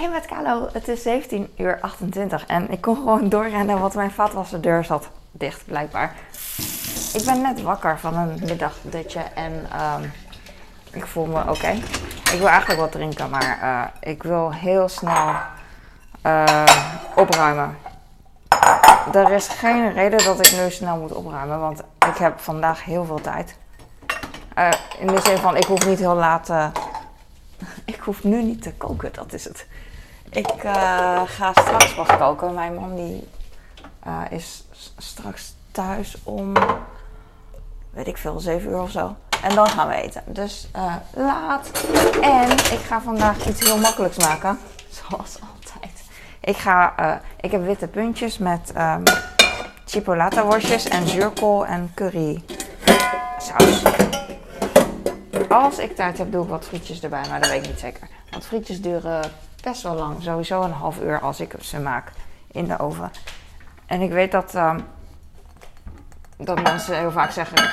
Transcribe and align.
Hey 0.00 0.08
met 0.08 0.26
Kalo, 0.26 0.68
het 0.72 0.88
is 0.88 1.02
17 1.02 1.52
uur 1.56 1.80
28 1.80 2.46
en 2.46 2.70
ik 2.70 2.80
kon 2.80 2.96
gewoon 2.96 3.28
doorrennen, 3.28 3.80
want 3.80 3.94
mijn 3.94 4.12
deur 4.60 4.84
zat 4.84 5.08
dicht 5.30 5.64
blijkbaar. 5.66 6.14
Ik 7.14 7.22
ben 7.24 7.40
net 7.40 7.62
wakker 7.62 7.98
van 7.98 8.16
een 8.16 8.38
middagdutje 8.44 9.20
en 9.34 9.66
ehm, 9.72 10.02
ik 10.92 11.06
voel 11.06 11.26
me 11.26 11.40
oké. 11.40 11.70
Ik 12.32 12.38
wil 12.38 12.48
eigenlijk 12.48 12.80
wat 12.80 12.92
drinken, 12.92 13.30
maar 13.30 13.58
uh, 13.62 14.10
ik 14.10 14.22
wil 14.22 14.52
heel 14.52 14.88
snel 14.88 15.34
uh, 16.26 16.66
opruimen. 17.14 17.78
Er 19.12 19.32
is 19.32 19.48
geen 19.48 19.92
reden 19.92 20.24
dat 20.24 20.46
ik 20.46 20.52
nu 20.52 20.70
snel 20.70 20.96
moet 20.96 21.12
opruimen, 21.12 21.60
want 21.60 21.80
ik 21.80 22.16
heb 22.16 22.38
vandaag 22.38 22.84
heel 22.84 23.04
veel 23.04 23.20
tijd. 23.20 23.56
Uh, 24.58 24.70
in 24.98 25.06
de 25.06 25.20
zin 25.20 25.36
van, 25.36 25.56
ik 25.56 25.64
hoef 25.64 25.86
niet 25.86 25.98
heel 25.98 26.14
laat 26.14 26.48
ik 27.84 28.00
hoef 28.00 28.24
nu 28.24 28.42
niet 28.42 28.62
te 28.62 28.72
koken, 28.72 29.12
dat 29.12 29.32
is 29.32 29.44
het. 29.44 29.66
Ik 30.30 30.64
uh, 30.64 31.22
ga 31.26 31.52
straks 31.52 31.94
pas 31.94 32.16
koken. 32.18 32.54
Mijn 32.54 32.74
man 32.74 32.96
die, 32.96 33.28
uh, 34.06 34.22
is 34.30 34.64
straks 34.98 35.54
thuis 35.72 36.16
om, 36.22 36.52
weet 37.90 38.06
ik 38.06 38.16
veel, 38.16 38.40
7 38.40 38.70
uur 38.70 38.80
of 38.80 38.90
zo. 38.90 39.16
En 39.42 39.54
dan 39.54 39.68
gaan 39.68 39.88
we 39.88 39.94
eten. 39.94 40.22
Dus 40.26 40.68
uh, 40.76 40.94
laat. 41.14 41.70
En 42.20 42.50
ik 42.50 42.80
ga 42.86 43.00
vandaag 43.00 43.46
iets 43.46 43.60
heel 43.60 43.78
makkelijks 43.78 44.18
maken. 44.18 44.58
Zoals 45.08 45.38
altijd. 45.40 46.00
Ik, 46.40 46.56
ga, 46.56 46.94
ik 47.40 47.50
heb 47.50 47.64
witte 47.64 47.86
puntjes 47.86 48.38
met 48.38 48.72
um, 48.76 49.02
chipolata 49.84 50.44
worstjes 50.44 50.88
en 50.88 51.08
zuurkool 51.08 51.66
en 51.66 51.92
curry 51.94 52.42
saus. 53.38 53.82
Als 55.48 55.78
ik 55.78 55.96
tijd 55.96 56.18
heb, 56.18 56.32
doe 56.32 56.42
ik 56.42 56.48
wat 56.48 56.64
frietjes 56.64 57.02
erbij, 57.02 57.24
maar 57.28 57.40
dat 57.40 57.50
weet 57.50 57.62
ik 57.62 57.70
niet 57.70 57.80
zeker. 57.80 58.08
Want 58.30 58.46
frietjes 58.46 58.80
duren 58.80 59.32
best 59.60 59.82
wel 59.82 59.94
lang. 59.94 60.22
Sowieso 60.22 60.62
een 60.62 60.72
half 60.72 61.00
uur 61.00 61.20
als 61.20 61.40
ik 61.40 61.54
ze 61.60 61.80
maak 61.80 62.12
in 62.46 62.64
de 62.64 62.78
oven. 62.78 63.10
En 63.86 64.00
ik 64.00 64.10
weet 64.10 64.32
dat, 64.32 64.54
uh, 64.54 64.74
dat 66.36 66.62
mensen 66.62 66.98
heel 66.98 67.10
vaak 67.10 67.30
zeggen: 67.30 67.70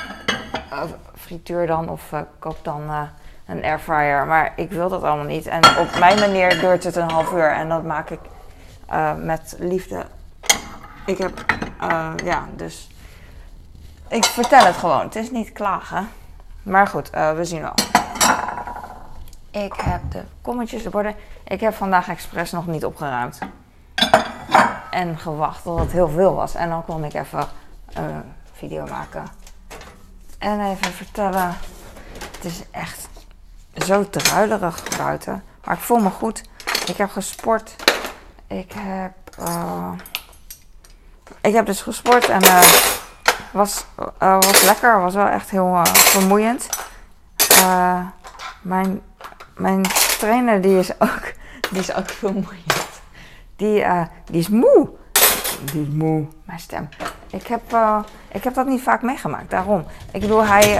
uh, 0.72 0.82
frituur 1.14 1.66
dan 1.66 1.88
of 1.88 2.12
uh, 2.12 2.20
koop 2.38 2.56
dan 2.62 2.82
uh, 2.82 3.02
een 3.46 3.64
airfryer. 3.64 4.26
Maar 4.26 4.52
ik 4.56 4.70
wil 4.70 4.88
dat 4.88 5.02
allemaal 5.02 5.24
niet. 5.24 5.46
En 5.46 5.78
op 5.78 5.98
mijn 5.98 6.18
manier 6.18 6.60
duurt 6.60 6.84
het 6.84 6.96
een 6.96 7.10
half 7.10 7.32
uur. 7.32 7.52
En 7.52 7.68
dat 7.68 7.84
maak 7.84 8.10
ik 8.10 8.20
met 9.16 9.56
liefde. 9.58 10.04
Ik 11.06 11.18
heb, 11.18 11.44
ja, 12.24 12.46
dus. 12.56 12.88
Ik 14.08 14.24
vertel 14.24 14.64
het 14.64 14.76
gewoon. 14.76 15.00
Het 15.00 15.16
is 15.16 15.30
niet 15.30 15.52
klagen. 15.52 16.08
Maar 16.62 16.86
goed, 16.86 17.10
we 17.10 17.40
zien 17.40 17.60
wel. 17.60 17.74
Ik 19.50 19.74
heb 19.74 20.00
de 20.10 20.22
kommetjes, 20.42 20.82
de. 20.82 21.14
Ik 21.48 21.60
heb 21.60 21.74
vandaag 21.74 22.08
expres 22.08 22.50
nog 22.50 22.66
niet 22.66 22.84
opgeruimd. 22.84 23.38
En 24.90 25.18
gewacht 25.18 25.62
tot 25.62 25.78
het 25.78 25.92
heel 25.92 26.08
veel 26.08 26.34
was. 26.34 26.54
En 26.54 26.68
dan 26.68 26.84
kon 26.84 27.04
ik 27.04 27.14
even 27.14 27.48
een 27.92 28.22
video 28.52 28.86
maken. 28.86 29.24
En 30.38 30.60
even 30.60 30.92
vertellen. 30.92 31.56
Het 32.36 32.44
is 32.44 32.62
echt 32.70 33.08
zo 33.86 34.10
druilerig 34.10 34.96
buiten. 34.96 35.44
Maar 35.64 35.74
ik 35.74 35.80
voel 35.80 35.98
me 35.98 36.10
goed. 36.10 36.42
Ik 36.86 36.96
heb 36.96 37.10
gesport. 37.10 37.74
Ik 38.46 38.72
heb. 38.76 39.12
Uh, 39.40 39.92
ik 41.40 41.54
heb 41.54 41.66
dus 41.66 41.82
gesport 41.82 42.28
en. 42.28 42.44
Uh, 42.44 42.62
was, 43.50 43.84
uh, 44.22 44.34
was 44.40 44.62
lekker, 44.62 45.00
was 45.00 45.14
wel 45.14 45.26
echt 45.26 45.50
heel 45.50 45.80
vermoeiend. 45.84 46.68
Mijn, 48.62 49.02
mijn 49.56 49.82
trainer 50.18 50.60
die 50.60 50.78
is 50.78 51.00
ook, 51.00 51.32
die 51.70 51.80
is 51.80 51.94
ook 51.94 52.08
vermoeiend. 52.08 53.00
Die, 53.56 53.84
die 54.24 54.40
is 54.40 54.48
moe. 54.48 54.88
Die 55.72 55.82
is 55.82 55.88
moe, 55.88 56.26
mijn 56.44 56.58
stem. 56.58 56.88
Ik 57.30 57.46
heb, 57.46 57.62
ik 58.32 58.44
heb 58.44 58.54
dat 58.54 58.66
niet 58.66 58.82
vaak 58.82 59.02
meegemaakt, 59.02 59.50
daarom. 59.50 59.84
Ik 60.12 60.20
bedoel, 60.20 60.44
hij, 60.44 60.76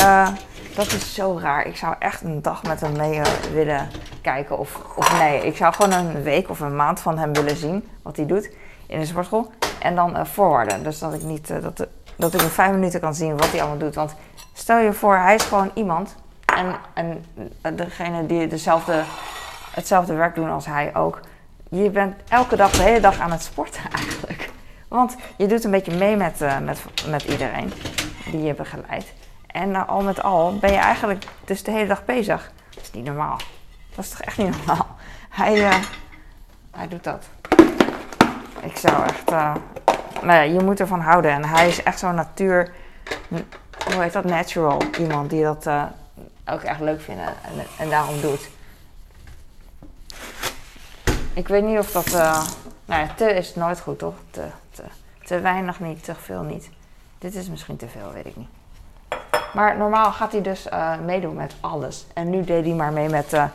dat 0.75 0.87
is 0.87 1.15
zo 1.15 1.39
raar. 1.43 1.67
Ik 1.67 1.77
zou 1.77 1.95
echt 1.99 2.23
een 2.23 2.43
dag 2.43 2.63
met 2.63 2.81
hem 2.81 2.97
mee 2.97 3.21
willen 3.53 3.89
kijken. 4.23 4.59
Of, 4.59 4.81
of 4.97 5.19
nee, 5.19 5.47
ik 5.47 5.57
zou 5.57 5.75
gewoon 5.75 5.93
een 5.93 6.23
week 6.23 6.51
of 6.51 6.61
een 6.61 6.77
maand 6.77 7.01
van 7.01 7.19
hem 7.19 7.33
willen 7.33 7.57
zien, 7.57 7.89
wat 8.03 8.17
hij 8.17 8.27
doet 8.27 8.51
in 8.87 9.01
de 9.01 9.07
sportschool. 9.07 9.51
En 9.79 9.95
dan 9.95 10.27
voorwaarden. 10.27 10.83
Dus 10.83 10.99
dat 10.99 11.15
ik 11.15 11.23
niet, 11.23 11.49
dat, 11.63 11.87
dat 12.17 12.35
ik 12.35 12.43
in 12.43 12.49
vijf 12.49 12.73
minuten 12.73 13.01
kan 13.01 13.15
zien 13.15 13.37
wat 13.37 13.51
hij 13.51 13.61
allemaal 13.61 13.79
doet. 13.79 13.95
Want 13.95 14.15
stel 14.53 14.79
je 14.79 14.93
voor, 14.93 15.17
hij 15.17 15.35
is 15.35 15.43
gewoon 15.43 15.71
iemand. 15.75 16.15
En, 16.45 16.77
en 17.61 17.77
degene 17.77 18.27
die 18.27 18.47
dezelfde, 18.47 19.03
hetzelfde 19.79 20.15
werk 20.15 20.35
doen 20.35 20.51
als 20.51 20.67
hij 20.67 20.95
ook. 20.95 21.21
Je 21.69 21.91
bent 21.91 22.15
elke 22.29 22.57
dag, 22.57 22.71
de 22.71 22.83
hele 22.83 23.01
dag 23.01 23.19
aan 23.19 23.31
het 23.31 23.43
sporten 23.43 23.83
eigenlijk. 23.97 24.51
Want 24.89 25.17
je 25.37 25.47
doet 25.47 25.65
een 25.65 25.71
beetje 25.71 25.97
mee 25.97 26.17
met, 26.17 26.43
uh, 26.43 26.59
met, 26.59 26.85
met 27.09 27.23
iedereen 27.23 27.73
die 28.31 28.43
je 28.43 28.55
begeleidt. 28.55 29.13
En 29.47 29.69
uh, 29.69 29.89
al 29.89 30.03
met 30.03 30.23
al 30.23 30.59
ben 30.59 30.73
je 30.73 30.79
eigenlijk 30.79 31.25
dus 31.45 31.63
de 31.63 31.71
hele 31.71 31.87
dag 31.87 32.05
bezig. 32.05 32.53
Dat 32.75 32.83
is 32.83 32.91
niet 32.91 33.05
normaal. 33.05 33.37
Dat 33.95 34.05
is 34.05 34.11
toch 34.11 34.21
echt 34.21 34.39
niet 34.39 34.57
normaal? 34.57 34.87
Hij, 35.29 35.59
uh, 35.59 35.75
hij 36.71 36.89
doet 36.89 37.05
dat. 37.05 37.25
Ik 38.61 38.77
zou 38.77 39.05
echt 39.05 39.31
nou 40.23 40.53
je 40.53 40.61
moet 40.61 40.81
ervan 40.81 41.01
houden. 41.01 41.31
En 41.31 41.45
hij 41.45 41.69
is 41.69 41.83
echt 41.83 41.99
zo'n 41.99 42.15
natuur, 42.15 42.73
hoe 43.29 44.03
heet 44.03 44.13
dat, 44.13 44.25
natural. 44.25 44.83
Iemand 44.99 45.31
die 45.31 45.43
dat 45.43 45.69
ook 46.47 46.63
echt 46.63 46.81
leuk 46.81 47.01
vindt 47.01 47.21
en, 47.21 47.67
en, 47.79 47.91
daarom 47.91 48.21
doet. 48.21 48.49
Ik 51.39 51.49
weet 51.49 51.65
niet 51.65 51.79
of 51.79 51.91
dat, 51.91 52.07
uh, 52.07 52.43
nou 52.85 53.07
ja, 53.07 53.15
te 53.15 53.35
is 53.35 53.55
nooit 53.55 53.81
goed 53.81 53.99
toch? 53.99 54.15
Te, 54.31 54.45
te, 54.71 54.83
te 55.25 55.41
weinig 55.41 55.81
niet, 55.81 56.05
te 56.05 56.15
veel 56.15 56.43
niet. 56.43 56.71
Dit 57.19 57.35
is 57.35 57.49
misschien 57.49 57.77
te 57.77 57.89
veel, 57.89 58.13
weet 58.13 58.27
ik 58.27 58.37
niet. 58.37 58.49
Maar 59.55 59.77
normaal 59.77 60.13
gaat 60.13 60.33
hij 60.33 60.43
dus 60.43 60.67
uh, 60.67 60.99
meedoen 60.99 61.35
met 61.35 61.55
alles. 61.61 62.07
En 62.15 62.31
nu 62.31 62.45
deed 62.45 62.65
hij 62.65 62.75
maar 62.75 62.93
mee 62.93 63.09
met 63.09 63.33
uh, 63.33 63.45
99% 63.45 63.49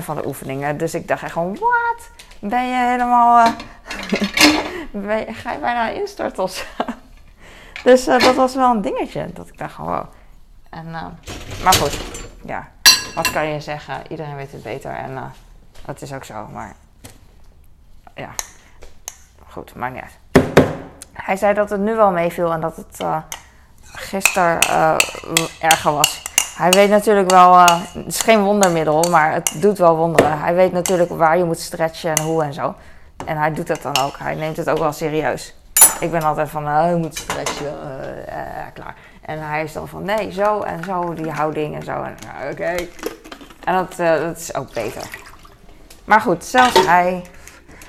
van 0.00 0.16
de 0.16 0.26
oefeningen. 0.26 0.76
Dus 0.76 0.94
ik 0.94 1.08
dacht 1.08 1.22
echt 1.22 1.32
gewoon, 1.32 1.58
wat? 1.58 2.10
Ben 2.38 2.66
je 2.66 2.88
helemaal... 2.90 3.46
ga 5.42 5.52
je 5.52 5.58
bijna 5.60 5.88
instorten 5.88 6.42
of 6.42 6.50
zo. 6.50 6.64
Dus 7.84 8.04
dat 8.04 8.34
was 8.34 8.54
wel 8.54 8.70
een 8.70 8.82
dingetje. 8.82 9.32
Dat 9.32 9.48
ik 9.48 9.58
dacht 9.58 9.74
gewoon. 9.74 10.06
En, 10.70 10.90
maar 11.62 11.74
goed, 11.74 12.00
ja. 12.44 12.68
Wat 13.14 13.30
kan 13.30 13.46
je 13.46 13.60
zeggen? 13.60 14.02
Iedereen 14.08 14.36
weet 14.36 14.52
het 14.52 14.62
beter. 14.62 14.90
En 14.90 15.32
dat 15.86 16.02
is 16.02 16.12
ook 16.12 16.24
zo. 16.24 16.46
Maar 16.52 16.74
ja. 18.14 18.30
Goed, 19.48 19.74
maakt 19.74 19.94
niet 19.94 20.02
uit. 20.02 20.46
Hij 21.12 21.36
zei 21.36 21.54
dat 21.54 21.70
het 21.70 21.80
nu 21.80 21.94
wel 21.94 22.10
meeviel 22.10 22.52
en 22.52 22.60
dat 22.60 22.76
het 22.76 23.24
gisteren 23.82 24.60
erger 25.60 25.92
was. 25.92 26.22
Hij 26.56 26.70
weet 26.70 26.90
natuurlijk 26.90 27.30
wel, 27.30 27.58
het 27.58 28.06
is 28.06 28.20
geen 28.20 28.42
wondermiddel, 28.42 29.02
maar 29.10 29.32
het 29.32 29.56
doet 29.60 29.78
wel 29.78 29.96
wonderen. 29.96 30.40
Hij 30.40 30.54
weet 30.54 30.72
natuurlijk 30.72 31.10
waar 31.10 31.38
je 31.38 31.44
moet 31.44 31.60
stretchen 31.60 32.14
en 32.14 32.22
hoe 32.22 32.42
en 32.42 32.52
zo. 32.52 32.74
En 33.24 33.36
hij 33.36 33.52
doet 33.52 33.66
dat 33.66 33.82
dan 33.82 33.96
ook. 33.98 34.18
Hij 34.18 34.34
neemt 34.34 34.56
het 34.56 34.70
ook 34.70 34.78
wel 34.78 34.92
serieus. 34.92 35.54
Ik 36.00 36.10
ben 36.10 36.22
altijd 36.22 36.48
van, 36.48 36.68
uh, 36.68 36.90
je 36.90 36.96
moet 36.96 37.16
stretchen, 37.16 37.74
uh, 38.28 38.34
klaar. 38.72 38.94
En 39.20 39.48
hij 39.48 39.64
is 39.64 39.72
dan 39.72 39.88
van, 39.88 40.02
nee, 40.02 40.32
zo 40.32 40.60
en 40.60 40.84
zo, 40.84 41.14
die 41.14 41.30
houding 41.30 41.74
en 41.74 41.82
zo. 41.82 42.06
Oké. 42.50 42.74
En 43.64 43.74
dat, 43.74 43.96
dat 43.96 44.36
is 44.36 44.54
ook 44.54 44.72
beter. 44.72 45.25
Maar 46.06 46.20
goed, 46.20 46.44
zelfs 46.44 46.86
hij. 46.86 47.24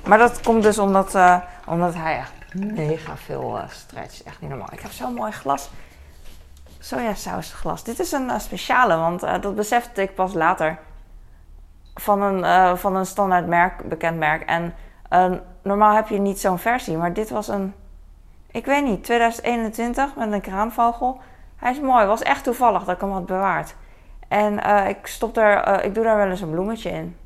Maar 0.06 0.18
dat 0.18 0.42
komt 0.42 0.64
dus 0.64 0.78
omdat, 0.78 1.18
omdat 1.66 1.94
hij 1.94 2.18
echt 2.18 2.34
mega 2.54 3.18
veel 3.18 3.60
stretcht. 3.70 4.24
Echt 4.24 4.42
niet 4.42 4.50
normaal. 4.50 4.72
Ik 4.72 4.80
heb 4.80 4.92
zo'n 4.92 5.14
mooi 5.14 5.32
glas. 5.32 5.70
Sojasausglas. 6.80 7.84
Dit 7.84 8.00
is 8.00 8.12
een 8.12 8.40
speciale, 8.40 8.96
want 8.96 9.20
dat 9.20 9.56
besefte 9.56 10.02
ik 10.02 10.16
pas 10.16 10.34
later. 10.34 10.78
Van 11.96 12.22
een, 12.22 12.78
van 12.78 12.96
een 12.96 13.06
standaard 13.06 13.48
merk, 13.48 13.90
bekend 13.90 14.18
merk. 14.18 14.42
En 14.42 14.74
normaal 15.62 15.96
heb 15.96 16.08
je 16.08 16.20
niet 16.20 16.40
zo'n 16.40 16.60
versie, 16.60 16.98
maar 16.98 17.14
dit 17.14 17.30
was 17.30 17.48
een, 17.48 17.74
ik 18.52 18.66
weet 18.66 18.84
niet, 18.84 19.04
2021 19.04 20.16
met 20.16 20.32
een 20.32 20.42
kraanvogel. 20.42 21.20
Hij 21.56 21.72
is 21.72 21.80
mooi, 21.80 22.06
was 22.06 22.22
echt 22.22 22.44
toevallig 22.44 22.84
dat 22.84 22.96
ik 22.96 23.02
hem 23.02 23.12
had 23.12 23.26
bewaard. 23.26 23.76
En 24.28 24.54
uh, 24.54 24.90
ik, 24.90 25.08
stop 25.08 25.38
uh, 25.38 25.78
ik 25.82 25.94
doe 25.94 26.04
daar 26.04 26.18
wel 26.18 26.30
eens 26.30 26.42
een 26.42 26.52
bloemetje 26.52 26.90
in. 26.90 27.18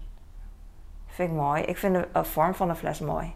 Vind 1.13 1.29
ik 1.29 1.35
mooi. 1.35 1.61
Ik 1.61 1.77
vind 1.77 1.93
de 1.93 2.23
vorm 2.23 2.53
van 2.53 2.67
de 2.67 2.75
fles 2.75 2.99
mooi. 2.99 3.33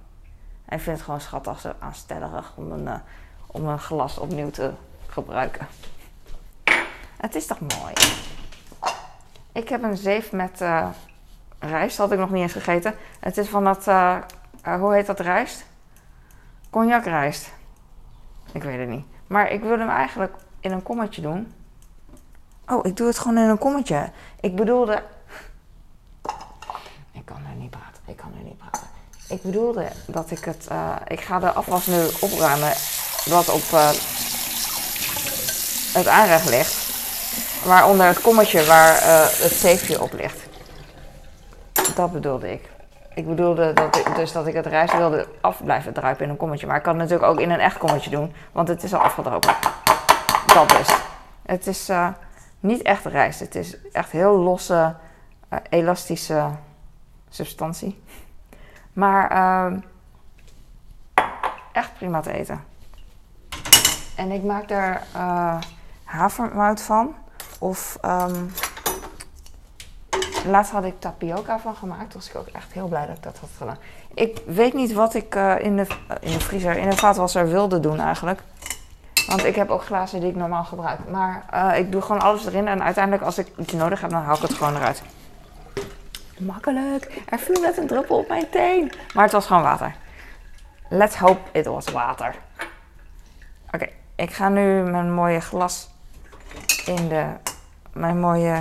En 0.65 0.77
ik 0.77 0.83
vind 0.83 0.95
het 0.95 1.05
gewoon 1.05 1.21
schattig, 1.21 1.59
zo 1.59 1.73
aanstellerig 1.79 2.53
om 2.55 2.71
een, 2.71 2.85
uh, 2.85 2.95
om 3.47 3.67
een 3.67 3.79
glas 3.79 4.17
opnieuw 4.17 4.49
te 4.49 4.71
gebruiken. 5.07 5.67
Het 7.17 7.35
is 7.35 7.45
toch 7.45 7.59
mooi? 7.59 7.93
Ik 9.51 9.69
heb 9.69 9.83
een 9.83 9.97
zeef 9.97 10.31
met 10.31 10.61
rijst 11.59 11.97
had 11.97 12.11
ik 12.11 12.19
nog 12.19 12.31
niet 12.31 12.41
eens 12.41 12.51
gegeten. 12.51 12.95
Het 13.19 13.37
is 13.37 13.47
van 13.49 13.63
dat, 13.63 13.87
uh, 13.87 14.17
uh, 14.67 14.79
hoe 14.79 14.93
heet 14.93 15.05
dat 15.05 15.19
rijst? 15.19 15.65
Cognacrijst. 16.69 17.53
Ik 18.51 18.63
weet 18.63 18.79
het 18.79 18.89
niet. 18.89 19.05
Maar 19.27 19.51
ik 19.51 19.61
wil 19.61 19.79
hem 19.79 19.89
eigenlijk 19.89 20.35
in 20.59 20.71
een 20.71 20.83
kommetje 20.83 21.21
doen. 21.21 21.53
Oh, 22.67 22.85
ik 22.85 22.97
doe 22.97 23.07
het 23.07 23.19
gewoon 23.19 23.37
in 23.37 23.49
een 23.49 23.57
kommetje. 23.57 24.09
Ik 24.39 24.55
bedoelde... 24.55 25.03
Ik 27.25 27.33
kan 27.33 27.43
er 27.49 27.55
niet 27.57 27.69
praten. 27.69 28.43
niet 28.43 28.57
praten. 28.57 28.87
Ik 29.27 29.41
bedoelde 29.41 29.87
dat 30.07 30.31
ik 30.31 30.45
het. 30.45 30.67
eh, 30.67 30.95
ik 31.07 31.21
ga 31.21 31.39
de 31.39 31.51
afwas 31.51 31.85
nu 31.85 32.05
opruimen. 32.19 32.73
Wat 33.25 33.49
op 33.49 33.61
eh, 33.71 33.89
het 35.93 36.07
aanrecht 36.07 36.49
ligt. 36.49 36.93
Waaronder 37.63 38.05
het 38.07 38.21
kommetje 38.21 38.65
waar 38.65 38.95
eh, 38.95 39.19
het 39.19 39.51
zeefje 39.51 40.01
op 40.01 40.13
ligt. 40.13 40.47
Dat 41.95 42.11
bedoelde 42.11 42.51
ik. 42.51 42.69
Ik 43.15 43.27
bedoelde 43.27 43.73
dat 43.73 43.95
ik, 43.95 44.15
dus 44.15 44.31
dat 44.31 44.47
ik 44.47 44.53
het 44.53 44.65
rijst 44.65 44.97
wilde 44.97 45.27
af 45.41 45.63
blijven 45.63 45.93
druipen 45.93 46.23
in 46.25 46.29
een 46.29 46.37
kommetje. 46.37 46.67
Maar 46.67 46.77
ik 46.77 46.83
kan 46.83 46.99
het 46.99 47.01
natuurlijk 47.01 47.31
ook 47.31 47.39
in 47.39 47.51
een 47.51 47.59
echt 47.59 47.77
kommetje 47.77 48.09
doen. 48.09 48.33
Want 48.51 48.67
het 48.67 48.83
is 48.83 48.93
al 48.93 49.01
afgedropen. 49.01 49.55
Dat 50.45 50.69
dus. 50.69 50.87
Het 51.45 51.67
is 51.67 51.89
niet 52.59 52.81
echt 52.81 53.05
rijst. 53.05 53.39
Het 53.39 53.55
is 53.55 53.77
echt 53.91 54.11
heel 54.11 54.37
losse, 54.37 54.95
elastische 55.69 56.49
substantie. 57.35 58.01
Maar 58.93 59.29
ehm, 59.31 59.79
echt 61.71 61.93
prima 61.93 62.21
te 62.21 62.31
eten. 62.31 62.63
En 64.15 64.31
ik 64.31 64.43
maak 64.43 64.67
daar 64.67 65.03
eh, 65.13 65.57
havermout 66.03 66.81
van. 66.81 67.15
Of 67.59 67.97
ehm, 68.01 68.45
laatst 70.45 70.71
had 70.71 70.83
ik 70.83 70.99
tapioca 70.99 71.59
van 71.59 71.75
gemaakt. 71.75 72.11
Toen 72.11 72.19
was 72.19 72.29
ik 72.29 72.35
ook 72.35 72.47
echt 72.47 72.73
heel 72.73 72.87
blij 72.87 73.05
dat 73.05 73.15
ik 73.15 73.23
dat 73.23 73.37
had 73.37 73.49
gedaan. 73.57 73.77
Ik 74.13 74.41
weet 74.45 74.73
niet 74.73 74.93
wat 74.93 75.13
ik 75.13 75.35
eh, 75.35 75.55
in, 75.59 75.75
de, 75.75 75.87
in 76.19 76.31
de 76.31 76.39
vriezer, 76.39 76.77
in 76.77 76.89
de 76.89 76.95
vaatwasser 76.97 77.47
wilde 77.47 77.79
doen 77.79 77.99
eigenlijk. 77.99 78.41
Want 79.27 79.45
ik 79.45 79.55
heb 79.55 79.69
ook 79.69 79.83
glazen 79.83 80.19
die 80.19 80.29
ik 80.29 80.35
normaal 80.35 80.63
gebruik. 80.63 80.99
Maar 81.09 81.45
eh, 81.49 81.79
ik 81.79 81.91
doe 81.91 82.01
gewoon 82.01 82.21
alles 82.21 82.45
erin. 82.45 82.67
En 82.67 82.83
uiteindelijk 82.83 83.23
als 83.23 83.37
ik 83.37 83.51
iets 83.57 83.73
nodig 83.73 84.01
heb, 84.01 84.09
dan 84.09 84.21
haal 84.21 84.35
ik 84.35 84.41
het 84.41 84.53
gewoon 84.53 84.75
eruit. 84.75 85.03
Makkelijk. 86.37 87.21
Er 87.29 87.39
viel 87.39 87.61
net 87.61 87.77
een 87.77 87.87
druppel 87.87 88.17
op 88.17 88.27
mijn 88.27 88.49
teen. 88.49 88.91
Maar 89.13 89.23
het 89.23 89.31
was 89.31 89.45
gewoon 89.45 89.61
water. 89.61 89.95
Let's 90.89 91.15
hope 91.15 91.59
it 91.59 91.65
was 91.65 91.91
water. 91.91 92.35
Oké, 93.71 93.89
ik 94.15 94.33
ga 94.33 94.49
nu 94.49 94.81
mijn 94.81 95.13
mooie 95.13 95.39
glas 95.39 95.89
in 96.85 97.07
de... 97.07 97.25
Mijn 97.93 98.19
mooie 98.19 98.59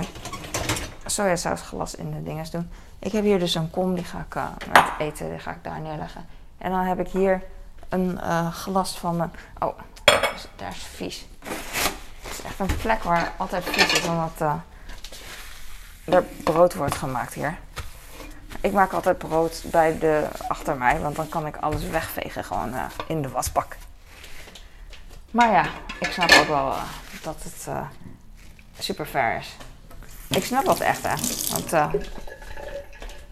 sojasausglas 1.05 1.95
in 1.95 2.11
de 2.11 2.23
dinges 2.23 2.49
doen. 2.49 2.69
Ik 2.99 3.11
heb 3.11 3.23
hier 3.23 3.39
dus 3.39 3.55
een 3.55 3.69
kom, 3.69 3.95
die 3.95 4.03
ga 4.03 4.25
ik 4.27 4.35
eh, 4.35 4.47
met 4.73 4.83
eten, 4.97 5.29
die 5.29 5.39
ga 5.39 5.51
ik 5.51 5.63
daar 5.63 5.81
neerleggen. 5.81 6.25
En 6.57 6.71
dan 6.71 6.79
heb 6.79 6.99
ik 6.99 7.07
hier 7.07 7.41
een 7.89 8.19
eh, 8.19 8.51
glas 8.51 8.97
van 8.99 9.15
mijn... 9.15 9.31
Oh, 9.59 9.77
dus 10.33 10.47
daar 10.55 10.69
is 10.69 10.83
vies. 10.83 11.27
Het 12.21 12.31
is 12.31 12.41
echt 12.41 12.59
een 12.59 12.77
plek 12.81 13.03
waar 13.03 13.31
altijd 13.37 13.63
vies 13.63 13.93
is, 13.93 14.07
omdat 14.07 14.33
eh, 14.37 14.53
er 16.05 16.23
brood 16.43 16.73
wordt 16.73 16.95
gemaakt 16.95 17.33
hier. 17.33 17.57
Ik 18.61 18.71
maak 18.71 18.93
altijd 18.93 19.17
brood 19.17 19.63
bij 19.71 19.97
de 19.99 20.27
achter 20.47 20.77
mij, 20.77 20.99
want 20.99 21.15
dan 21.15 21.29
kan 21.29 21.45
ik 21.45 21.57
alles 21.57 21.89
wegvegen 21.89 22.43
gewoon 22.43 22.73
eh, 22.73 22.83
in 23.07 23.21
de 23.21 23.29
wasbak. 23.29 23.75
Maar 25.31 25.51
ja, 25.51 25.65
ik 25.99 26.11
snap 26.11 26.31
ook 26.31 26.47
wel 26.47 26.71
eh, 26.71 26.81
dat 27.23 27.43
het 27.43 27.65
eh, 27.67 27.81
super 28.79 29.05
fair 29.05 29.37
is. 29.37 29.57
Ik 30.29 30.45
snap 30.45 30.65
dat 30.65 30.79
echt, 30.79 31.03
hè. 31.03 31.15
Want 31.51 31.69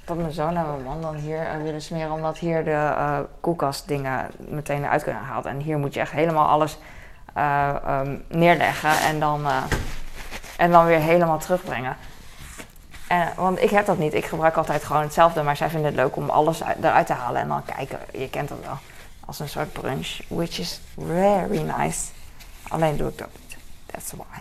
dat 0.05 0.17
mijn 0.17 0.31
zoon 0.31 0.57
en 0.57 0.67
mijn 0.67 0.83
man 0.83 1.01
dan 1.01 1.15
hier 1.15 1.47
willen 1.63 1.81
smeren, 1.81 2.11
omdat 2.11 2.37
hier 2.37 2.63
de 2.63 3.25
koelkastdingen 3.39 4.31
meteen 4.37 4.83
eruit 4.83 5.03
kunnen 5.03 5.21
gehaald. 5.21 5.45
En 5.45 5.59
hier 5.59 5.77
moet 5.77 5.93
je 5.93 5.99
echt 5.99 6.11
helemaal 6.11 6.47
alles 6.47 6.77
eh, 7.33 7.75
ehm, 7.85 8.17
neerleggen 8.27 8.99
en 8.99 9.19
dan, 9.19 9.45
en 10.57 10.71
dan 10.71 10.85
weer 10.85 10.99
helemaal 10.99 11.39
terugbrengen. 11.39 11.97
En, 13.13 13.33
want 13.35 13.61
ik 13.61 13.69
heb 13.69 13.85
dat 13.85 13.97
niet. 13.97 14.13
Ik 14.13 14.25
gebruik 14.25 14.55
altijd 14.55 14.83
gewoon 14.83 15.01
hetzelfde. 15.01 15.43
Maar 15.43 15.57
zij 15.57 15.69
vinden 15.69 15.87
het 15.87 15.95
leuk 15.99 16.15
om 16.15 16.29
alles 16.29 16.63
uit- 16.63 16.77
eruit 16.77 17.07
te 17.07 17.13
halen 17.13 17.41
en 17.41 17.47
dan 17.47 17.63
kijken. 17.65 17.99
Je 18.13 18.29
kent 18.29 18.49
dat 18.49 18.57
wel. 18.65 18.77
Als 19.25 19.39
een 19.39 19.49
soort 19.49 19.73
brunch. 19.73 20.19
Which 20.27 20.59
is 20.59 20.81
very 20.97 21.61
nice. 21.77 21.99
Alleen 22.67 22.97
doe 22.97 23.09
ik 23.09 23.17
dat 23.17 23.27
niet. 23.41 23.57
That's 23.85 24.11
why. 24.11 24.39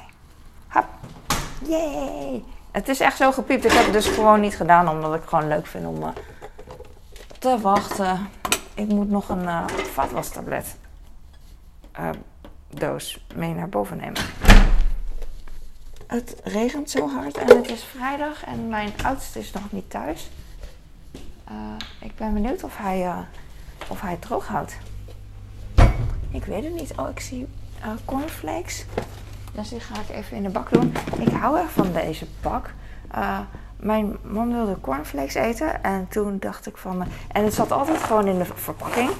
Hop. 0.68 0.84
Yay. 1.68 2.42
Het 2.70 2.88
is 2.88 3.00
echt 3.00 3.16
zo 3.16 3.32
gepiept. 3.32 3.64
Ik 3.64 3.72
heb 3.72 3.84
het 3.84 3.92
dus 3.92 4.06
gewoon 4.06 4.40
niet 4.40 4.56
gedaan. 4.56 4.88
Omdat 4.88 5.14
ik 5.14 5.22
gewoon 5.26 5.48
leuk 5.48 5.66
vind 5.66 5.86
om 5.86 6.02
eh, 6.02 6.08
te 7.38 7.58
wachten. 7.60 8.28
Ik 8.74 8.88
moet 8.88 9.10
nog 9.10 9.28
een 9.28 9.48
eh 9.48 9.64
vaatwastablet 9.92 10.76
eh, 11.92 12.08
doos 12.70 13.24
mee 13.34 13.54
naar 13.54 13.68
boven 13.68 13.96
nemen. 13.96 14.20
Het 16.12 16.36
regent 16.44 16.90
zo 16.90 17.08
hard 17.08 17.36
en 17.36 17.56
het 17.56 17.70
is 17.70 17.84
vrijdag 17.84 18.44
en 18.44 18.68
mijn 18.68 18.92
oudste 19.04 19.38
is 19.38 19.52
nog 19.52 19.72
niet 19.72 19.90
thuis. 19.90 20.30
Eh, 21.44 21.54
ik 22.00 22.16
ben 22.16 22.34
benieuwd 22.34 22.64
of 22.64 22.76
hij, 22.76 23.06
eh, 23.06 23.18
of 23.88 24.00
hij 24.00 24.10
het 24.10 24.20
droog 24.20 24.46
houdt. 24.46 24.76
Ik 26.30 26.44
weet 26.44 26.64
het 26.64 26.74
niet. 26.74 26.92
Oh, 26.96 27.08
ik 27.08 27.20
zie 27.20 27.46
eh, 27.80 27.88
cornflakes. 28.04 28.84
Dus 29.52 29.68
die 29.68 29.80
ga 29.80 29.94
ik 30.00 30.16
even 30.16 30.36
in 30.36 30.42
de 30.42 30.48
bak 30.48 30.72
doen. 30.72 30.94
Ik 31.18 31.32
hou 31.32 31.58
echt 31.58 31.72
van 31.72 31.92
deze 31.92 32.26
bak. 32.40 32.74
Mijn 33.76 34.16
man 34.22 34.52
wilde 34.52 34.80
cornflakes 34.80 35.34
eten 35.34 35.82
en 35.82 36.08
toen 36.08 36.38
dacht 36.38 36.66
ik 36.66 36.76
van... 36.76 37.06
en 37.32 37.44
het 37.44 37.54
zat 37.54 37.72
altijd 37.72 38.02
gewoon 38.02 38.26
in 38.26 38.38
de 38.38 38.44
verpakking. 38.44 39.10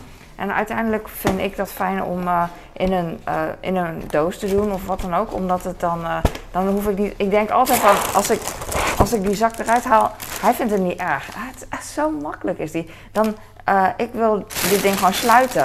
En 0.43 0.55
uiteindelijk 0.55 1.09
vind 1.09 1.39
ik 1.39 1.57
dat 1.57 1.73
fijn 1.73 2.03
om 2.03 2.29
eh, 2.29 2.43
in, 2.73 2.93
een, 2.93 3.21
eh, 3.25 3.43
in 3.61 3.77
een 3.77 4.03
doos 4.07 4.39
te 4.39 4.47
doen 4.47 4.73
of 4.73 4.87
wat 4.87 5.01
dan 5.01 5.15
ook. 5.15 5.33
Omdat 5.33 5.65
het 5.65 5.81
dan, 5.81 6.05
eh, 6.05 6.17
dan 6.51 6.69
hoef 6.69 6.89
ik 6.89 6.99
niet... 6.99 7.15
Ik 7.17 7.31
denk 7.31 7.51
altijd 7.51 7.79
van, 7.79 8.15
als 8.15 8.31
ik, 8.31 8.41
als 8.99 9.13
ik 9.13 9.23
die 9.23 9.35
zak 9.35 9.59
eruit 9.59 9.85
haal... 9.85 10.11
Hij 10.41 10.55
vindt 10.55 10.73
het 10.73 10.81
niet 10.81 10.99
erg. 10.99 11.29
Ah, 11.35 11.43
het 11.47 11.81
is 11.81 11.95
zo 11.95 12.11
makkelijk 12.11 12.59
is 12.59 12.71
die. 12.71 12.91
Dan, 13.13 13.37
ik 13.97 14.09
wil 14.13 14.47
dit 14.71 14.83
ding 14.83 14.97
gewoon 14.97 15.13
sluiten. 15.13 15.65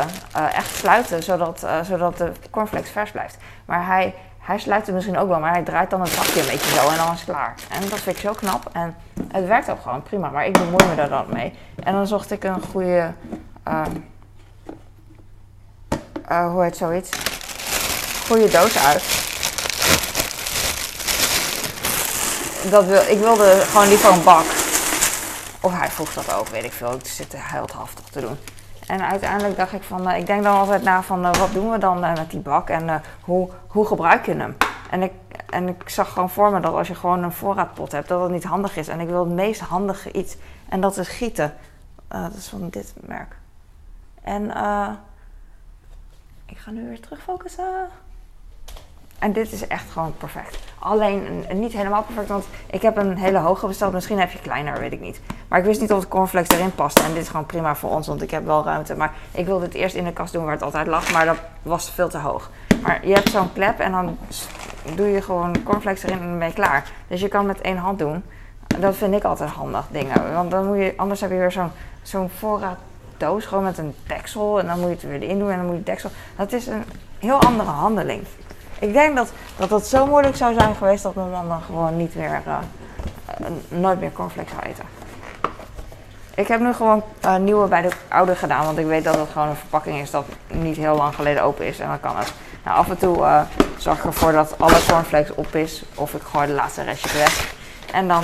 echt 0.53 0.75
sluiten, 0.75 1.23
zodat, 1.23 1.67
zodat 1.83 2.17
de 2.17 2.31
cornflakes 2.49 2.89
vers 2.89 3.11
blijft. 3.11 3.37
Maar 3.65 3.85
hij, 3.85 4.13
hij 4.39 4.57
sluit 4.59 4.85
het 4.85 4.95
misschien 4.95 5.17
ook 5.17 5.27
wel, 5.27 5.39
maar 5.39 5.53
hij 5.53 5.63
draait 5.63 5.89
dan 5.89 6.01
het 6.01 6.15
bakje 6.15 6.39
een 6.39 6.47
beetje 6.47 6.75
zo 6.75 6.89
en 6.89 6.97
dan 6.97 7.13
is 7.13 7.19
het 7.19 7.29
klaar. 7.29 7.53
En 7.69 7.81
dat 7.89 7.99
vind 7.99 8.15
ik 8.15 8.21
zo 8.21 8.33
knap. 8.33 8.69
En 8.71 8.95
het 9.31 9.47
werkt 9.47 9.69
ook 9.69 9.81
gewoon 9.81 10.03
prima, 10.03 10.29
maar 10.29 10.45
ik 10.45 10.53
bemoei 10.53 10.85
me 10.89 10.95
daar 10.95 11.09
dan 11.09 11.25
mee. 11.33 11.53
En 11.83 11.93
dan 11.93 12.07
zocht 12.07 12.31
ik 12.31 12.43
een 12.43 12.61
goede... 12.61 13.13
eh, 16.27 16.51
hoe 16.51 16.63
heet 16.63 16.77
zoiets? 16.77 17.09
Goede 18.27 18.49
doos 18.49 18.77
uit. 18.77 19.03
Dat 22.71 22.85
wil, 22.85 23.01
ik 23.01 23.19
wilde 23.19 23.63
gewoon 23.67 23.87
liever 23.87 24.11
een 24.11 24.23
bak. 24.23 24.45
Of 25.61 25.73
hij 25.73 25.89
vroeg 25.89 26.13
dat 26.13 26.33
ook, 26.33 26.47
weet 26.47 26.63
ik 26.63 26.71
veel. 26.71 26.93
Ik 26.93 27.05
zit 27.05 27.33
heldhaftig 27.37 28.05
te 28.05 28.21
doen. 28.21 28.37
En 28.87 29.01
uiteindelijk 29.01 29.57
dacht 29.57 29.73
ik 29.73 29.83
van, 29.83 30.09
eh, 30.09 30.19
ik 30.19 30.25
denk 30.25 30.43
dan 30.43 30.55
altijd 30.55 30.83
na 30.83 31.03
van, 31.03 31.25
eh, 31.25 31.33
wat 31.33 31.53
doen 31.53 31.71
we 31.71 31.77
dan 31.77 31.99
met 31.99 32.31
die 32.31 32.39
bak 32.39 32.69
en 32.69 33.01
hoe, 33.21 33.49
hoe 33.67 33.85
gebruik 33.85 34.25
je 34.25 34.35
hem? 34.35 34.57
En 34.89 35.03
ik, 35.03 35.11
en 35.49 35.67
ik 35.67 35.89
zag 35.89 36.13
gewoon 36.13 36.29
voor 36.29 36.51
me 36.51 36.59
dat 36.59 36.73
als 36.73 36.87
je 36.87 36.95
gewoon 36.95 37.23
een 37.23 37.31
voorraadpot 37.31 37.91
hebt, 37.91 38.07
dat 38.07 38.19
dat 38.19 38.29
niet 38.29 38.43
handig 38.43 38.77
is. 38.77 38.87
En 38.87 38.99
ik 38.99 39.07
wil 39.07 39.25
het 39.25 39.33
meest 39.33 39.61
handige 39.61 40.11
iets. 40.11 40.37
En 40.69 40.81
dat 40.81 40.97
is 40.97 41.07
gieten. 41.07 41.53
Dat 42.07 42.33
is 42.33 42.47
van 42.47 42.69
dit 42.69 42.93
merk. 42.95 43.35
En 44.23 44.51
ik 46.49 46.57
ga 46.57 46.71
nu 46.71 46.87
weer 46.87 46.99
terug 46.99 47.21
focussen. 47.21 47.87
En 49.19 49.33
dit 49.33 49.51
is 49.51 49.67
echt 49.67 49.91
gewoon 49.91 50.13
perfect. 50.17 50.57
Alleen 50.79 51.45
niet 51.53 51.73
helemaal 51.73 52.03
perfect, 52.03 52.27
want 52.27 52.45
ik 52.67 52.81
heb 52.81 52.97
een 52.97 53.17
hele 53.17 53.37
hoge 53.37 53.67
besteld. 53.67 53.93
Misschien 53.93 54.19
heb 54.19 54.31
je 54.31 54.39
kleiner, 54.39 54.79
weet 54.79 54.91
ik 54.91 54.99
niet. 54.99 55.21
Maar 55.47 55.59
ik 55.59 55.65
wist 55.65 55.81
niet 55.81 55.91
of 55.91 56.01
de 56.01 56.07
cornflakes 56.07 56.57
erin 56.57 56.75
pasten. 56.75 57.03
En 57.03 57.13
dit 57.13 57.21
is 57.21 57.29
gewoon 57.29 57.45
prima 57.45 57.75
voor 57.75 57.89
ons, 57.89 58.07
want 58.07 58.21
ik 58.21 58.31
heb 58.31 58.45
wel 58.45 58.63
ruimte. 58.63 58.95
Maar 58.95 59.13
ik 59.31 59.45
wilde 59.45 59.65
het 59.65 59.73
eerst 59.73 59.95
in 59.95 60.03
de 60.03 60.13
kast 60.13 60.33
doen 60.33 60.43
waar 60.43 60.53
het 60.53 60.61
altijd 60.61 60.87
lag, 60.87 61.11
maar 61.11 61.25
dat 61.25 61.37
was 61.61 61.91
veel 61.91 62.09
te 62.09 62.17
hoog. 62.17 62.49
Maar 62.81 63.07
je 63.07 63.13
hebt 63.13 63.29
zo'n 63.29 63.53
klep 63.53 63.79
en 63.79 63.91
dan 63.91 64.17
doe 64.95 65.07
je 65.07 65.21
gewoon 65.21 65.63
cornflakes 65.63 66.03
erin 66.03 66.19
en 66.19 66.39
ben 66.39 66.47
je 66.47 66.53
klaar. 66.53 66.91
Dus 67.07 67.21
je 67.21 67.27
kan 67.27 67.45
met 67.45 67.61
één 67.61 67.77
hand 67.77 67.99
doen. 67.99 68.23
Dat 68.79 68.95
vind 68.95 69.13
ik 69.13 69.23
altijd 69.23 69.49
handig 69.49 69.87
dingen. 69.91 70.33
Want 70.33 70.51
dan 70.51 70.67
moet 70.67 70.77
je, 70.77 70.93
anders 70.97 71.21
heb 71.21 71.29
je 71.29 71.37
weer 71.37 71.51
zo'n 71.51 71.71
zo'n 72.01 72.29
voorraaddoos 73.17 73.45
gewoon 73.45 73.63
met 73.63 73.77
een 73.77 73.95
deksel. 74.07 74.59
En 74.59 74.67
dan 74.67 74.79
moet 74.79 74.87
je 74.87 74.93
het 74.93 75.03
er 75.03 75.09
weer 75.09 75.23
in 75.23 75.39
doen 75.39 75.51
en 75.51 75.57
dan 75.57 75.65
moet 75.65 75.75
je 75.75 75.83
deksel. 75.83 76.09
Dat 76.35 76.51
is 76.51 76.67
een 76.67 76.83
heel 77.19 77.41
andere 77.41 77.69
handeling. 77.69 78.23
Ik 78.79 78.93
denk 78.93 79.15
dat, 79.15 79.31
dat 79.69 79.87
zo 79.87 80.05
moeilijk 80.05 80.35
zou 80.35 80.53
zijn 80.53 80.75
geweest 80.75 81.03
dat 81.03 81.15
mijn 81.15 81.29
man 81.29 81.47
dan 81.47 81.61
gewoon 81.61 81.97
niet 81.97 82.15
meer, 82.15 82.41
eh, 82.45 82.57
eh, 83.25 83.47
nooit 83.67 83.99
meer 83.99 84.11
cornflakes 84.11 84.51
zou 84.51 84.63
eten. 84.63 84.85
Ik 86.35 86.47
heb 86.47 86.59
nu 86.59 86.73
gewoon 86.73 87.03
eh, 87.21 87.35
nieuwe 87.35 87.67
bij 87.67 87.81
de 87.81 87.91
oude 88.07 88.35
gedaan, 88.35 88.65
want 88.65 88.77
ik 88.77 88.85
weet 88.85 89.03
dat 89.03 89.15
het 89.15 89.29
gewoon 89.31 89.47
een 89.47 89.55
verpakking 89.55 90.01
is 90.01 90.11
dat 90.11 90.25
niet 90.47 90.77
heel 90.77 90.95
lang 90.95 91.15
geleden 91.15 91.43
open 91.43 91.65
is 91.65 91.79
en 91.79 91.87
dan 91.87 91.99
kan 91.99 92.17
het. 92.17 92.33
Nou, 92.63 92.77
af 92.77 92.89
en 92.89 92.97
toe 92.97 93.45
zorg 93.77 93.97
ik 93.97 94.03
ervoor 94.03 94.31
dat 94.31 94.55
alle 94.57 94.85
cornflakes 94.87 95.35
op 95.35 95.55
is 95.55 95.83
of 95.95 96.13
ik 96.13 96.21
gooi 96.21 96.47
de 96.47 96.53
laatste 96.53 96.83
restjes 96.83 97.13
weg. 97.13 97.55
En 97.91 98.07
dan, 98.07 98.23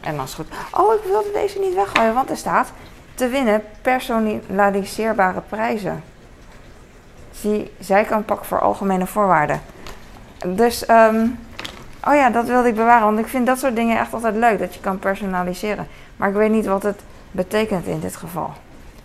en 0.00 0.16
dan 0.16 0.24
is 0.24 0.36
het 0.36 0.46
goed. 0.46 0.80
Oh, 0.80 0.94
ik 0.94 1.02
wilde 1.04 1.30
deze 1.32 1.58
niet 1.58 1.74
weggooien, 1.74 2.14
want 2.14 2.30
er 2.30 2.36
staat 2.36 2.68
te 3.14 3.28
winnen 3.28 3.62
personaliseerbare 3.82 5.40
prijzen. 5.48 6.02
Zie 7.32 7.70
zijkantpak 7.78 8.44
voor 8.44 8.60
algemene 8.60 9.06
voorwaarden. 9.06 9.60
Dus, 10.46 10.86
ehm, 10.86 11.26
oh 12.04 12.14
ja, 12.14 12.30
dat 12.30 12.46
wilde 12.46 12.68
ik 12.68 12.74
bewaren. 12.74 13.06
Want 13.06 13.18
ik 13.18 13.26
vind 13.26 13.46
dat 13.46 13.58
soort 13.58 13.76
dingen 13.76 13.98
echt 13.98 14.14
altijd 14.14 14.34
leuk. 14.34 14.58
Dat 14.58 14.74
je 14.74 14.80
kan 14.80 14.98
personaliseren. 14.98 15.86
Maar 16.16 16.28
ik 16.28 16.34
weet 16.34 16.50
niet 16.50 16.66
wat 16.66 16.82
het 16.82 17.00
betekent 17.30 17.86
in 17.86 18.00
dit 18.00 18.16
geval. 18.16 18.52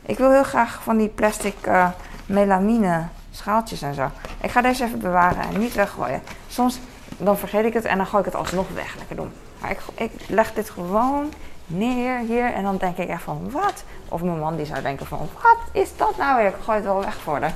Ik 0.06 0.18
wil 0.18 0.32
heel 0.32 0.44
graag 0.44 0.80
van 0.84 0.98
die 0.98 1.08
plastic 1.08 1.56
uh, 1.68 1.90
melamine 2.26 3.04
schaaltjes 3.32 3.82
en 3.82 3.94
zo. 3.94 4.10
Ik 4.42 4.52
ga 4.52 4.62
deze 4.62 4.84
even 4.84 5.00
bewaren 5.00 5.44
en 5.54 5.60
niet 5.60 5.74
weggooien. 5.74 6.22
Soms 6.48 6.80
dan 7.18 7.38
vergeet 7.38 7.66
ik 7.66 7.74
het 7.74 7.86
en 7.86 7.98
dan 7.98 8.06
gooi 8.06 8.24
ik 8.24 8.32
het 8.32 8.40
alsnog 8.40 8.68
weg. 8.74 8.96
Lekker 8.98 9.16
doen. 9.16 9.32
Maar 9.62 9.72
ik, 9.72 9.80
ik 9.96 10.12
leg 10.28 10.54
dit 10.54 10.70
gewoon 10.70 11.34
neer 11.68 12.20
hier 12.20 12.54
en 12.54 12.64
dan 12.64 12.78
denk 12.78 12.98
ik 12.98 13.10
echt 13.10 13.24
van 13.24 13.52
wat? 13.52 13.84
Of 14.10 14.22
mijn 14.22 14.40
man 14.40 14.56
die 14.56 14.66
zou 14.66 14.82
denken 14.82 15.06
van 15.06 15.30
wat 15.42 15.58
is 15.72 15.98
dat 15.98 16.18
nou 16.18 16.38
weer? 16.38 16.48
Ik 16.48 16.56
gooi 16.64 16.78
het 16.78 16.86
wel 16.86 17.00
weg 17.00 17.16
voor 17.16 17.40
de. 17.40 17.48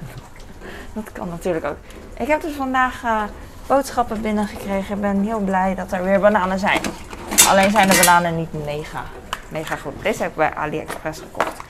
dat 0.94 1.12
kan 1.12 1.28
natuurlijk 1.28 1.64
ook. 1.64 1.76
Ik 2.16 2.26
heb 2.26 2.40
dus 2.40 2.54
vandaag 2.54 3.02
uh, 3.04 3.22
boodschappen 3.66 4.20
binnengekregen. 4.20 4.94
Ik 4.94 5.00
ben 5.00 5.22
heel 5.22 5.40
blij 5.40 5.74
dat 5.74 5.92
er 5.92 6.04
weer 6.04 6.20
bananen 6.20 6.58
zijn. 6.58 6.80
Alleen 7.48 7.70
zijn 7.70 7.88
de 7.88 7.96
bananen 7.96 8.36
niet 8.36 8.64
mega, 8.64 9.02
mega 9.48 9.76
goed. 9.76 10.02
Deze 10.02 10.22
heb 10.22 10.30
ik 10.30 10.36
bij 10.36 10.54
AliExpress 10.54 11.20
gekocht. 11.20 11.60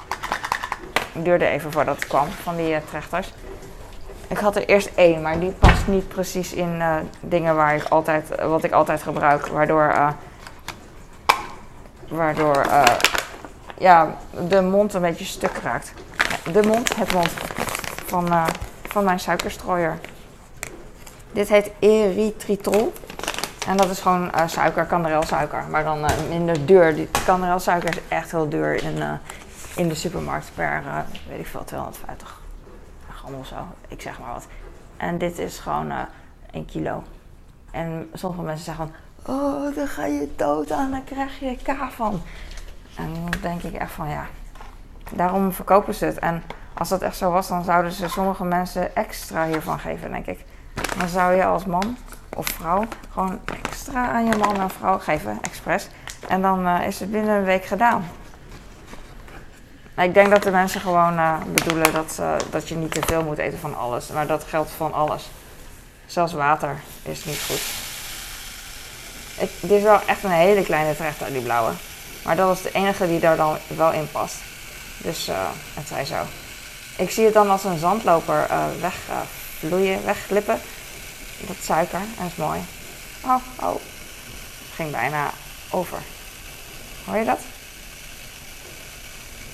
Het 1.12 1.25
duurde 1.25 1.47
even 1.47 1.73
voordat 1.73 1.97
het 1.97 2.07
kwam 2.07 2.29
van 2.29 2.57
die 2.57 2.71
uh, 2.71 2.76
trechters. 2.88 3.33
Ik 4.29 4.38
had 4.38 4.57
er 4.57 4.69
eerst 4.69 4.91
één, 4.95 5.23
maar 5.23 5.38
die 5.38 5.50
past 5.50 5.87
niet 5.87 6.09
precies 6.09 6.53
in 6.53 6.75
uh, 6.75 6.97
dingen 7.21 7.57
waar 7.57 7.75
ik 7.75 7.85
altijd, 7.85 8.29
wat 8.43 8.65
ik 8.65 8.73
altijd 8.73 9.03
gebruik. 9.03 9.47
Waardoor, 9.47 10.15
waardoor 12.09 12.67
uh, 12.67 12.85
ja, 13.79 14.17
de 14.49 14.63
mond 14.63 14.95
een 14.95 15.01
beetje 15.01 15.25
stuk 15.25 15.57
raakt. 15.63 15.93
De 16.53 16.63
mond, 16.63 16.97
het 16.97 17.13
mond 17.13 17.31
van, 18.07 18.29
van 18.89 19.05
mijn 19.05 19.21
suikerstrooier. 19.21 19.99
Dit 21.33 21.49
heet 21.49 21.71
erythritol. 21.79 22.93
En 23.67 23.77
dat 23.77 23.91
is 23.91 24.01
gewoon 24.01 24.31
suiker, 24.47 24.85
kanderelsuiker. 24.85 25.65
Maar 25.71 25.85
dan 25.85 26.07
minder 26.29 26.67
duur. 26.67 26.95
Die 26.95 27.09
kanderelsuiker 27.25 27.89
is 27.89 28.01
echt 28.09 28.31
heel 28.31 28.49
duur 28.49 28.83
in, 28.83 29.03
in 29.77 29.89
de 29.89 29.95
supermarkt 29.95 30.51
per, 30.55 30.83
weet 31.29 31.39
ik 31.39 31.47
veel, 31.47 31.65
250 31.65 32.41
gram 33.27 33.35
of 33.35 33.47
zo. 33.47 33.57
Ik 33.89 34.01
zeg 34.01 34.19
maar 34.19 34.33
wat. 34.33 34.47
En 34.97 35.19
dit 35.19 35.39
is 35.39 35.59
gewoon 35.59 35.91
uh, 35.91 36.01
1 36.51 36.65
kilo. 36.65 37.03
En 37.71 38.11
sommige 38.13 38.43
mensen 38.43 38.65
zeggen 38.65 38.95
oh, 39.26 39.75
dan 39.75 39.87
ga 39.87 40.04
je 40.06 40.33
dood 40.37 40.73
aan, 40.73 40.90
dan 40.90 41.04
krijg 41.04 41.38
je 41.40 41.56
K 41.56 41.76
van. 41.90 42.23
En 42.97 43.12
dan 43.14 43.40
denk 43.40 43.62
ik 43.62 43.75
echt 43.75 43.92
van, 43.92 44.09
ja, 44.09 44.26
daarom 45.12 45.52
verkopen 45.52 45.95
ze 45.95 46.04
het. 46.04 46.18
En 46.18 46.42
als 46.75 46.88
dat 46.88 47.02
echt 47.02 47.16
zo 47.16 47.30
was, 47.30 47.49
dan 47.49 47.64
zouden 47.64 47.92
ze 47.92 48.09
sommige 48.09 48.45
mensen 48.45 48.97
extra 48.97 49.47
hiervan 49.47 49.78
geven, 49.78 50.11
denk 50.11 50.26
ik. 50.26 50.45
Dan 50.99 51.09
zou 51.09 51.35
je 51.35 51.45
als 51.45 51.64
man 51.64 51.97
of 52.37 52.47
vrouw 52.47 52.85
gewoon 53.11 53.40
extra 53.62 54.11
aan 54.11 54.26
je 54.26 54.37
man 54.37 54.61
en 54.61 54.71
vrouw 54.71 54.99
geven, 54.99 55.38
expres. 55.42 55.88
En 56.28 56.42
dan 56.42 56.66
uh, 56.66 56.87
is 56.87 57.00
het 57.00 57.11
binnen 57.11 57.37
een 57.37 57.45
week 57.45 57.64
gedaan. 57.64 58.04
Ik 59.97 60.14
denk 60.14 60.30
dat 60.30 60.42
de 60.42 60.50
mensen 60.50 60.80
gewoon 60.80 61.14
uh, 61.14 61.37
bedoelen 61.54 61.92
dat, 61.92 62.16
uh, 62.21 62.35
dat 62.50 62.68
je 62.68 62.75
niet 62.75 62.90
te 62.90 63.00
veel 63.06 63.23
moet 63.23 63.38
eten 63.38 63.59
van 63.59 63.76
alles. 63.76 64.09
Maar 64.09 64.26
dat 64.26 64.45
geldt 64.45 64.71
van 64.71 64.92
alles. 64.92 65.30
Zelfs 66.06 66.33
water 66.33 66.76
is 67.02 67.25
niet 67.25 67.42
goed. 67.49 67.86
Dit 69.38 69.71
is 69.71 69.83
wel 69.83 70.00
echt 70.07 70.23
een 70.23 70.31
hele 70.31 70.62
kleine 70.62 70.97
trechter, 70.97 71.33
die 71.33 71.43
blauwe. 71.43 71.73
Maar 72.25 72.37
dat 72.37 72.47
was 72.47 72.62
de 72.62 72.73
enige 72.73 73.07
die 73.07 73.21
daar 73.21 73.37
dan 73.37 73.59
wel 73.66 73.93
in 73.93 74.11
past. 74.11 74.37
Dus 74.97 75.28
uh, 75.28 75.49
het 75.75 75.88
zij 75.88 76.05
zo. 76.05 76.23
Ik 76.97 77.11
zie 77.11 77.25
het 77.25 77.35
dan 77.35 77.50
als 77.50 77.64
een 77.64 77.78
zandloper 77.78 78.49
wegvloeien, 78.81 80.05
wegglippen. 80.05 80.61
Dat 81.40 81.57
suiker, 81.62 82.00
dat 82.19 82.26
is 82.26 82.37
mooi. 82.37 82.61
Oh, 83.25 83.43
oh. 83.61 83.81
Ging 84.75 84.90
bijna 84.90 85.31
over. 85.71 85.99
Hoor 87.05 87.16
je 87.16 87.25
dat? 87.25 87.40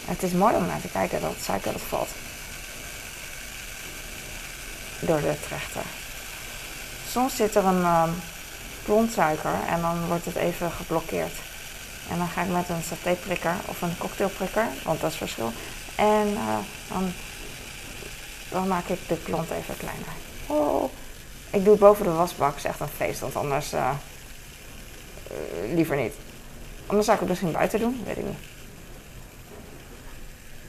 Het 0.05 0.23
is 0.23 0.33
mooi 0.33 0.55
om 0.55 0.67
naar 0.67 0.81
te 0.81 0.89
kijken 0.89 1.21
dat 1.21 1.31
het 1.31 1.45
suiker 1.45 1.73
dat 1.73 1.81
valt. 1.89 2.09
Door 5.01 5.21
de 5.21 5.35
trechter. 5.47 5.83
Soms 7.11 7.37
zit 7.37 7.55
er 7.57 7.65
een 7.65 7.85
um, 7.85 8.23
klontsuiker 8.85 9.55
en 9.69 9.81
dan 9.81 10.07
wordt 10.07 10.25
het 10.25 10.37
even 10.37 10.71
geblokkeerd. 10.71 11.33
En 12.11 12.19
dan 12.19 12.29
ga 12.29 12.43
ik 12.43 12.49
met 12.49 12.69
een 12.69 12.83
satéprikker 12.83 13.55
of 13.69 13.83
een 13.83 13.99
cocktailprikker, 13.99 14.67
want 14.85 15.01
dat 15.01 15.11
is 15.11 15.17
verschil. 15.17 15.53
En 15.95 16.29
uh, 16.29 16.57
dan, 16.89 17.13
dan, 18.51 18.69
maak 18.69 18.87
ik 18.87 19.09
de 19.09 19.17
klont 19.23 19.51
even 19.51 19.77
kleiner. 19.77 20.09
Oh, 20.47 20.91
ik 21.51 21.65
doe 21.65 21.71
het 21.71 21.81
boven 21.81 22.05
de 22.05 22.11
wasbak, 22.11 22.57
is 22.57 22.65
echt 22.65 22.81
een 22.81 22.89
feest, 22.89 23.21
want 23.21 23.37
anders 23.37 23.73
uh, 23.75 23.91
uh, 25.31 25.75
liever 25.75 25.97
niet. 25.97 26.15
Anders 26.87 27.07
zou 27.07 27.19
ik 27.19 27.23
het 27.23 27.33
misschien 27.33 27.53
buiten 27.53 27.81
doen, 27.81 28.03
weet 28.05 28.17
ik 28.17 28.25
niet. 28.25 28.51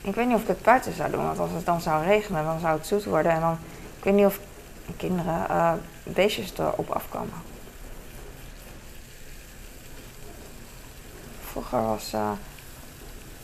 Ik 0.01 0.15
weet 0.15 0.27
niet 0.27 0.35
of 0.35 0.41
ik 0.41 0.47
het 0.47 0.61
buiten 0.61 0.93
zou 0.93 1.11
doen, 1.11 1.25
want 1.25 1.39
als 1.39 1.51
het 1.51 1.65
dan 1.65 1.81
zou 1.81 2.05
regenen, 2.05 2.43
dan 2.43 2.59
zou 2.59 2.77
het 2.77 2.87
zoet 2.87 3.03
worden. 3.03 3.31
En 3.31 3.39
dan, 3.39 3.57
ik 3.97 4.03
weet 4.03 4.13
niet 4.13 4.25
of 4.25 4.39
kinderen 4.97 5.81
beestjes 6.03 6.53
erop 6.57 6.89
afkomen. 6.89 7.52
Vroeger 11.53 11.81
was, 11.81 12.11
uh, 12.15 12.29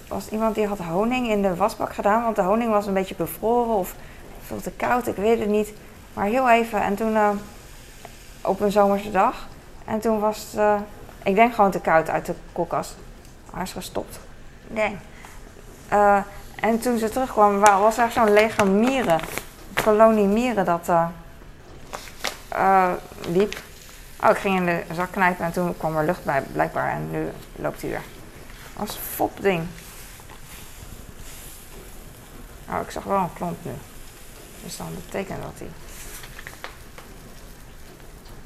was 0.07 0.29
iemand 0.29 0.55
die 0.55 0.67
had 0.67 0.77
honing 0.77 1.29
in 1.29 1.41
de 1.41 1.55
wasbak 1.55 1.93
gedaan, 1.93 2.23
want 2.23 2.35
de 2.35 2.41
honing 2.41 2.71
was 2.71 2.85
een 2.85 2.93
beetje 2.93 3.15
bevroren 3.15 3.75
of 3.75 3.95
veel 4.45 4.61
te 4.61 4.71
koud, 4.71 5.07
ik 5.07 5.15
weet 5.15 5.39
het 5.39 5.49
niet. 5.49 5.73
Maar 6.13 6.25
heel 6.25 6.49
even, 6.49 6.81
en 6.81 6.95
toen 6.95 7.11
uh, 7.11 7.29
op 8.41 8.59
een 8.59 8.71
zomerse 8.71 9.11
dag. 9.11 9.47
En 9.85 9.99
toen 9.99 10.19
was 10.19 10.45
het, 10.51 10.81
ik 11.23 11.35
denk 11.35 11.53
gewoon 11.53 11.71
te 11.71 11.79
koud 11.79 12.09
uit 12.09 12.25
de 12.25 12.35
koelkast. 12.51 12.95
Hij 13.53 13.63
is 13.63 13.71
gestopt. 13.71 14.19
Nee. 14.67 14.97
Uh, 15.93 16.17
en 16.55 16.79
toen 16.79 16.97
ze 16.97 17.09
terugkwamen, 17.09 17.59
was 17.59 17.97
er 17.97 18.11
zo'n 18.11 18.33
leger 18.33 18.67
mieren, 18.67 19.19
kolonie 19.83 20.27
mieren 20.27 20.65
dat 20.65 20.89
liep. 23.27 23.67
Oh, 24.23 24.29
ik 24.29 24.37
ging 24.37 24.57
in 24.57 24.65
de 24.65 24.83
zak 24.93 25.11
knijpen 25.11 25.45
en 25.45 25.51
toen 25.51 25.77
kwam 25.77 25.97
er 25.97 26.05
lucht 26.05 26.23
bij, 26.23 26.41
blijkbaar. 26.41 26.91
En 26.91 27.11
nu 27.11 27.29
loopt 27.55 27.81
hij 27.81 27.89
weer. 27.89 28.01
Als 28.77 28.97
fopding. 29.13 29.67
Oh, 32.69 32.79
ik 32.81 32.91
zag 32.91 33.03
wel 33.03 33.17
een 33.17 33.33
klont 33.33 33.65
nu. 33.65 33.71
Dus 34.63 34.77
dan 34.77 34.87
betekent 35.05 35.41
dat 35.41 35.51
hij. 35.57 35.67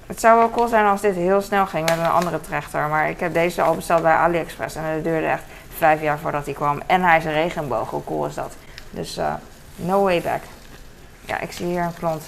Het 0.06 0.20
zou 0.20 0.38
wel 0.38 0.50
cool 0.50 0.68
zijn 0.68 0.86
als 0.86 1.02
dit 1.02 1.16
heel 1.16 1.42
snel 1.42 1.66
ging 1.66 1.90
met 1.90 1.98
een 1.98 2.06
andere 2.06 2.42
trechter. 2.42 2.88
Maar 2.88 3.10
ik 3.10 3.20
heb 3.20 3.34
deze 3.34 3.62
al 3.62 3.76
besteld 3.76 4.02
bij 4.02 4.14
AliExpress 4.14 4.76
en 4.76 4.84
het 4.84 5.04
duurde 5.04 5.28
echt 5.28 5.44
vijf 5.78 6.02
jaar 6.02 6.20
voordat 6.20 6.46
hij 6.46 6.54
kwam. 6.54 6.82
En 6.86 7.02
hij 7.02 7.18
is 7.18 7.26
een 7.26 7.34
regenboog, 7.34 7.90
hoe 7.90 8.04
cool 8.04 8.26
is 8.26 8.34
dat? 8.34 8.56
Dus 8.90 9.18
uh, 9.18 9.34
no 9.76 10.04
way 10.04 10.22
back. 10.22 10.42
Ja, 11.26 11.40
ik 11.40 11.52
zie 11.52 11.66
hier 11.66 11.82
een 11.82 11.94
klont. 11.94 12.24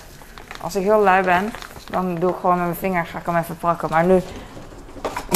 Als 0.62 0.76
ik 0.76 0.84
heel 0.84 1.02
lui 1.02 1.24
ben, 1.24 1.54
dan 1.96 2.16
doe 2.16 2.30
ik 2.30 2.36
gewoon 2.40 2.56
met 2.56 2.66
mijn 2.66 2.76
vinger, 2.76 3.06
ga 3.06 3.20
ik 3.20 3.26
hem 3.26 3.36
even 3.36 3.58
pakken. 3.58 3.90
Maar 3.90 4.06
nu 4.06 4.22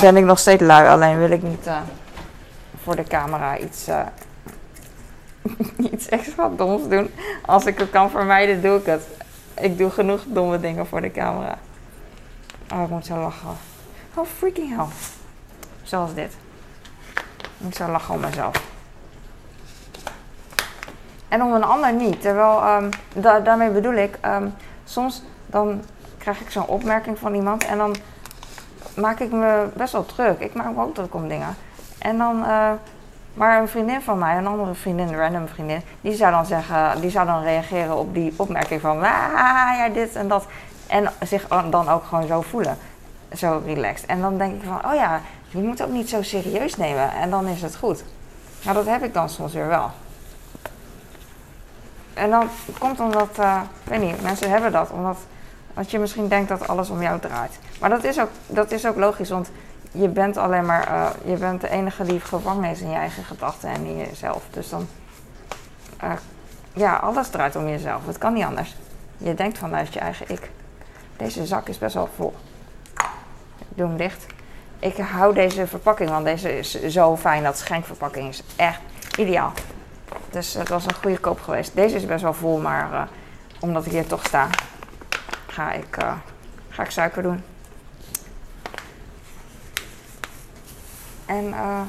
ben 0.01 0.18
ik 0.18 0.24
nog 0.24 0.39
steeds 0.39 0.62
lui, 0.62 0.88
alleen 0.88 1.18
wil 1.18 1.30
ik 1.30 1.44
niet 1.44 1.68
uh, 1.68 1.78
voor 2.84 2.96
de 2.96 3.04
camera 3.04 3.58
iets, 3.58 3.88
uh, 3.89 4.06
iets 5.92 6.10
extra 6.10 6.50
doms 6.50 6.88
doen. 6.88 7.12
Als 7.46 7.66
ik 7.66 7.78
het 7.78 7.89
kan 7.89 8.10
vermijden, 8.10 8.62
doe 8.62 8.78
ik 8.80 8.86
het. 8.86 9.08
Ik 9.60 9.78
doe 9.78 9.89
genoeg 9.89 10.22
domme 10.28 10.60
dingen 10.60 10.88
voor 10.88 11.01
de 11.01 11.12
camera. 11.12 11.58
Oh, 12.74 12.84
ik 12.84 12.89
moet 12.89 13.06
zo 13.06 13.16
lachen. 13.16 13.58
Oh, 14.13 14.25
freaking 14.38 14.75
hell. 14.75 14.88
Zoals 15.84 16.13
dit. 16.13 16.38
Ik 17.68 17.75
zou 17.75 17.92
lachen 17.92 18.13
om 18.13 18.20
mezelf. 18.20 18.63
En 21.28 21.44
om 21.44 21.54
een 21.54 21.63
ander 21.63 21.94
niet. 21.94 22.22
Terwijl, 22.22 22.63
um, 22.75 22.89
daarmee 23.44 23.70
bedoel 23.70 23.94
ik, 23.94 24.18
um, 24.25 24.54
soms 24.86 25.24
dan 25.46 25.84
krijg 26.20 26.42
ik 26.42 26.50
zo'n 26.50 26.68
opmerking 26.68 27.20
van 27.20 27.34
iemand 27.34 27.66
en 27.66 27.78
dan 27.78 27.96
maak 28.96 29.20
ik 29.20 29.32
me 29.32 29.68
best 29.74 29.94
wel 29.94 30.06
druk. 30.06 30.40
Ik 30.40 30.54
maak 30.54 30.76
me 30.76 30.82
ook 30.82 30.96
druk 30.96 31.14
om 31.14 31.28
dingen. 31.28 31.56
En 31.98 32.18
dan, 32.18 32.40
uh, 32.40 32.72
maar 33.34 33.62
een 33.62 33.68
vriendin 33.68 34.02
van 34.02 34.18
mij, 34.18 34.38
een 34.38 34.48
andere 34.48 34.74
vriendin, 34.74 35.08
een 35.08 35.18
random 35.18 35.48
vriendin, 35.48 35.82
die 36.02 36.16
zou 36.16 36.32
dan 36.32 36.46
zeggen, 36.46 37.02
die 37.02 37.10
zou 37.10 37.26
dan 37.26 37.44
reageren 37.44 37.98
op 37.98 38.14
die 38.14 38.34
opmerking 38.38 38.82
van, 38.82 38.98
ah, 38.98 39.04
ja, 39.78 39.90
dit 39.94 40.16
en 40.16 40.28
dat. 40.28 40.46
En 40.88 41.12
zich 41.24 41.48
dan 41.48 41.90
ook 41.90 42.04
gewoon 42.04 42.28
zo 42.28 42.42
voelen. 42.42 42.78
Zo 43.34 43.62
relaxed. 43.66 44.06
En 44.06 44.22
dan 44.22 44.38
denk 44.38 44.56
ik 44.56 44.68
van, 44.68 44.86
oh 44.86 44.96
ja, 44.96 45.22
je 45.48 45.58
moet 45.58 45.84
ook 45.84 45.92
niet 45.92 46.10
zo 46.10 46.22
serieus 46.22 46.76
nemen 46.78 47.12
en 47.12 47.30
dan 47.30 47.48
is 47.48 47.62
het 47.62 47.76
goed. 47.76 48.04
Nou, 48.64 48.76
dat 48.76 48.86
heb 48.86 49.04
ik 49.04 49.14
dan 49.14 49.30
soms 49.30 49.54
weer 49.54 49.68
wel. 49.68 49.92
En 52.14 52.30
dan 52.30 52.50
komt 52.80 53.00
omdat, 53.00 53.40
uh, 53.40 53.62
ik 53.84 53.90
weet 53.90 54.02
niet, 54.02 54.22
mensen 54.22 54.50
hebben 54.50 54.72
dat 54.72 54.90
omdat 54.90 55.18
dat 55.80 55.92
je 55.92 56.00
misschien 56.00 56.28
denkt 56.28 56.50
dat 56.50 56.68
alles 56.68 56.90
om 56.90 57.02
jou 57.02 57.20
draait. 57.20 57.60
Maar 57.80 57.90
dat 57.90 58.04
is 58.04 58.20
ook, 58.20 58.30
dat 58.48 58.72
is 58.72 58.86
ook 58.86 58.96
logisch, 58.96 59.30
want 59.30 59.50
je 59.92 60.08
bent 60.08 60.38
alleen 60.38 60.66
maar, 60.66 60.88
uh, 60.88 61.10
je 61.26 61.38
bent 61.38 61.62
de 61.62 61.70
enige 61.70 62.04
die 62.04 62.20
gevangen 62.20 62.70
is 62.70 62.82
in 62.82 62.90
je 62.90 62.96
eigen 62.96 63.24
gedachten 63.24 63.70
en 63.70 63.86
in 63.86 63.98
jezelf. 63.98 64.44
Dus 64.50 64.70
dan, 64.70 64.88
uh, 66.04 66.12
ja, 66.74 66.96
alles 66.96 67.30
draait 67.30 67.56
om 67.56 67.68
jezelf. 67.68 68.06
Het 68.06 68.18
kan 68.18 68.34
niet 68.34 68.44
anders. 68.44 68.76
Je 69.18 69.34
denkt 69.34 69.58
vanuit 69.58 69.94
je 69.94 70.00
eigen 70.00 70.30
ik. 70.30 70.50
Deze 71.18 71.46
zak 71.46 71.68
is 71.68 71.78
best 71.78 71.94
wel 71.94 72.10
vol. 72.16 72.34
Ik 73.58 73.78
doe 73.78 73.88
hem 73.88 73.98
dicht. 73.98 74.26
ik 74.80 74.98
hou 74.98 75.34
deze 75.34 75.68
verpakking, 75.68 76.10
want 76.10 76.26
deze 76.26 76.58
is 76.58 76.84
zo 76.84 77.18
fijn. 77.18 77.44
Dat 77.44 77.58
schenkverpakking 77.58 78.30
is 78.30 78.44
echt 78.56 78.80
ideaal. 79.18 79.54
Dus 80.30 80.54
het 80.54 80.70
was 80.70 80.86
een 80.86 80.96
goede 80.96 81.20
koop 81.20 81.42
geweest. 81.42 81.76
Deze 81.76 81.96
is 81.96 82.06
best 82.06 82.24
wel 82.24 82.34
vol, 82.34 82.58
maar 82.58 82.92
uh, 82.92 83.02
omdat 83.60 83.86
ik 83.86 83.92
hier 83.92 84.08
toch 84.08 84.26
sta, 84.26 84.48
ga 85.51 85.72
ik, 85.72 85.98
uh, 86.03 86.13
ga 86.70 86.84
ik 86.84 86.91
suiker 86.91 87.24
doen. 87.24 87.44
En 91.25 91.46
uh, 91.46 91.82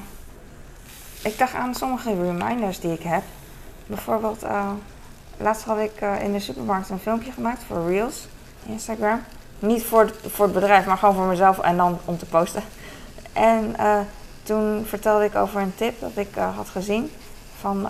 ik 1.23 1.39
dacht 1.39 1.55
aan 1.55 1.75
sommige 1.75 2.23
reminders 2.23 2.81
die 2.81 2.93
ik 2.93 3.03
heb. 3.03 3.23
Bijvoorbeeld, 3.87 4.45
laatst 5.37 5.65
had 5.65 5.79
ik 5.79 6.01
in 6.23 6.33
de 6.33 6.41
supermarkt 6.41 6.89
een 6.89 6.99
filmpje 6.99 7.33
gemaakt 7.33 7.63
voor 7.67 7.89
Reels, 7.89 8.29
Instagram. 8.67 9.23
Niet 9.59 9.85
voor, 9.85 10.13
voor 10.27 10.45
het 10.45 10.55
bedrijf, 10.55 10.87
maar 10.87 10.97
gewoon 10.97 11.15
voor 11.15 11.27
mezelf 11.27 11.59
en 11.59 11.77
dan 11.77 11.99
om 12.05 12.19
te 12.19 12.27
posten. 12.27 12.63
En 13.33 13.77
toen 14.43 14.85
vertelde 14.87 15.25
ik 15.25 15.35
over 15.35 15.61
een 15.61 15.75
tip 15.75 16.01
dat 16.01 16.17
ik 16.17 16.35
had 16.35 16.69
gezien 16.69 17.11
van 17.61 17.89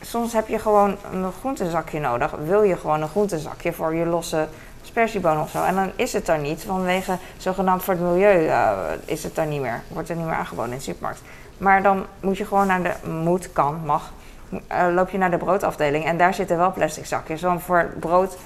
soms 0.00 0.32
heb 0.32 0.48
je 0.48 0.58
gewoon 0.58 0.96
een 1.12 1.32
groentezakje 1.32 2.00
nodig. 2.00 2.30
Wil 2.30 2.62
je 2.62 2.76
gewoon 2.76 3.02
een 3.02 3.08
groentezakje 3.08 3.72
voor 3.72 3.94
je 3.94 4.06
losse 4.06 4.48
spersiebonen 4.86 5.42
of 5.42 5.50
zo. 5.50 5.64
En 5.64 5.74
dan 5.74 5.90
is 5.96 6.12
het 6.12 6.28
er 6.28 6.38
niet, 6.38 6.62
vanwege 6.62 7.18
zogenaamd 7.36 7.82
voor 7.82 7.94
het 7.94 8.02
milieu 8.02 8.44
uh, 8.44 8.70
is 9.04 9.22
het 9.22 9.38
er 9.38 9.46
niet 9.46 9.60
meer. 9.60 9.82
Wordt 9.88 10.08
er 10.08 10.16
niet 10.16 10.24
meer 10.24 10.34
aangeboden 10.34 10.70
in 10.70 10.76
de 10.76 10.82
supermarkt. 10.82 11.20
Maar 11.58 11.82
dan 11.82 12.06
moet 12.20 12.36
je 12.36 12.46
gewoon 12.46 12.66
naar 12.66 12.82
de, 12.82 13.08
moet, 13.08 13.52
kan, 13.52 13.80
mag, 13.84 14.12
uh, 14.50 14.58
loop 14.94 15.10
je 15.10 15.18
naar 15.18 15.30
de 15.30 15.36
broodafdeling. 15.36 16.04
En 16.04 16.16
daar 16.16 16.34
zitten 16.34 16.56
wel 16.56 16.72
plastic 16.72 17.06
zakjes. 17.06 17.42
Want 17.42 17.62
voor 17.62 17.92
brood, 18.00 18.36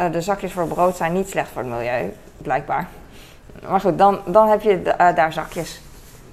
uh, 0.00 0.12
de 0.12 0.20
zakjes 0.20 0.52
voor 0.52 0.66
brood 0.66 0.96
zijn 0.96 1.12
niet 1.12 1.28
slecht 1.28 1.48
voor 1.48 1.62
het 1.62 1.70
milieu, 1.70 2.12
blijkbaar. 2.36 2.86
Maar 3.68 3.80
goed, 3.80 3.98
dan, 3.98 4.20
dan 4.26 4.48
heb 4.48 4.62
je 4.62 4.82
daar 5.14 5.32
zakjes. 5.32 5.80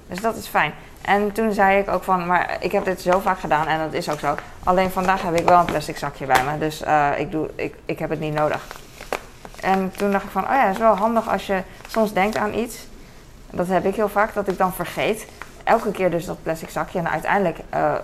Dus 0.08 0.20
dat 0.20 0.36
is 0.36 0.46
fijn. 0.46 0.72
En 1.00 1.32
toen 1.32 1.52
zei 1.52 1.78
ik 1.78 1.88
ook 1.88 2.02
van, 2.02 2.26
maar 2.26 2.56
ik 2.60 2.72
heb 2.72 2.84
dit 2.84 3.00
zo 3.00 3.18
vaak 3.18 3.38
gedaan 3.38 3.66
en 3.66 3.78
dat 3.78 3.92
is 3.92 4.10
ook 4.10 4.18
zo. 4.18 4.34
Alleen 4.64 4.90
vandaag 4.90 5.22
heb 5.22 5.38
ik 5.38 5.48
wel 5.48 5.58
een 5.58 5.64
plastic 5.64 5.96
zakje 5.96 6.26
bij 6.26 6.44
me, 6.44 6.58
dus 6.58 6.82
ik, 7.16 7.30
doe, 7.30 7.50
ik, 7.54 7.74
ik 7.84 7.98
heb 7.98 8.10
het 8.10 8.20
niet 8.20 8.34
nodig. 8.34 8.66
En 9.60 9.92
toen 9.96 10.12
dacht 10.12 10.24
ik 10.24 10.30
van, 10.30 10.42
oh 10.42 10.50
ja, 10.50 10.66
het 10.66 10.74
is 10.74 10.78
wel 10.78 10.96
handig 10.96 11.28
als 11.28 11.46
je 11.46 11.62
soms 11.88 12.12
denkt 12.12 12.36
aan 12.36 12.54
iets. 12.54 12.86
Dat 13.50 13.66
heb 13.66 13.84
ik 13.84 13.94
heel 13.94 14.08
vaak, 14.08 14.34
dat 14.34 14.48
ik 14.48 14.58
dan 14.58 14.72
vergeet. 14.72 15.26
Elke 15.64 15.90
keer 15.90 16.10
dus 16.10 16.24
dat 16.24 16.42
plastic 16.42 16.70
zakje 16.70 16.98
en 16.98 17.10
uiteindelijk 17.10 17.58
uh, 17.74 17.94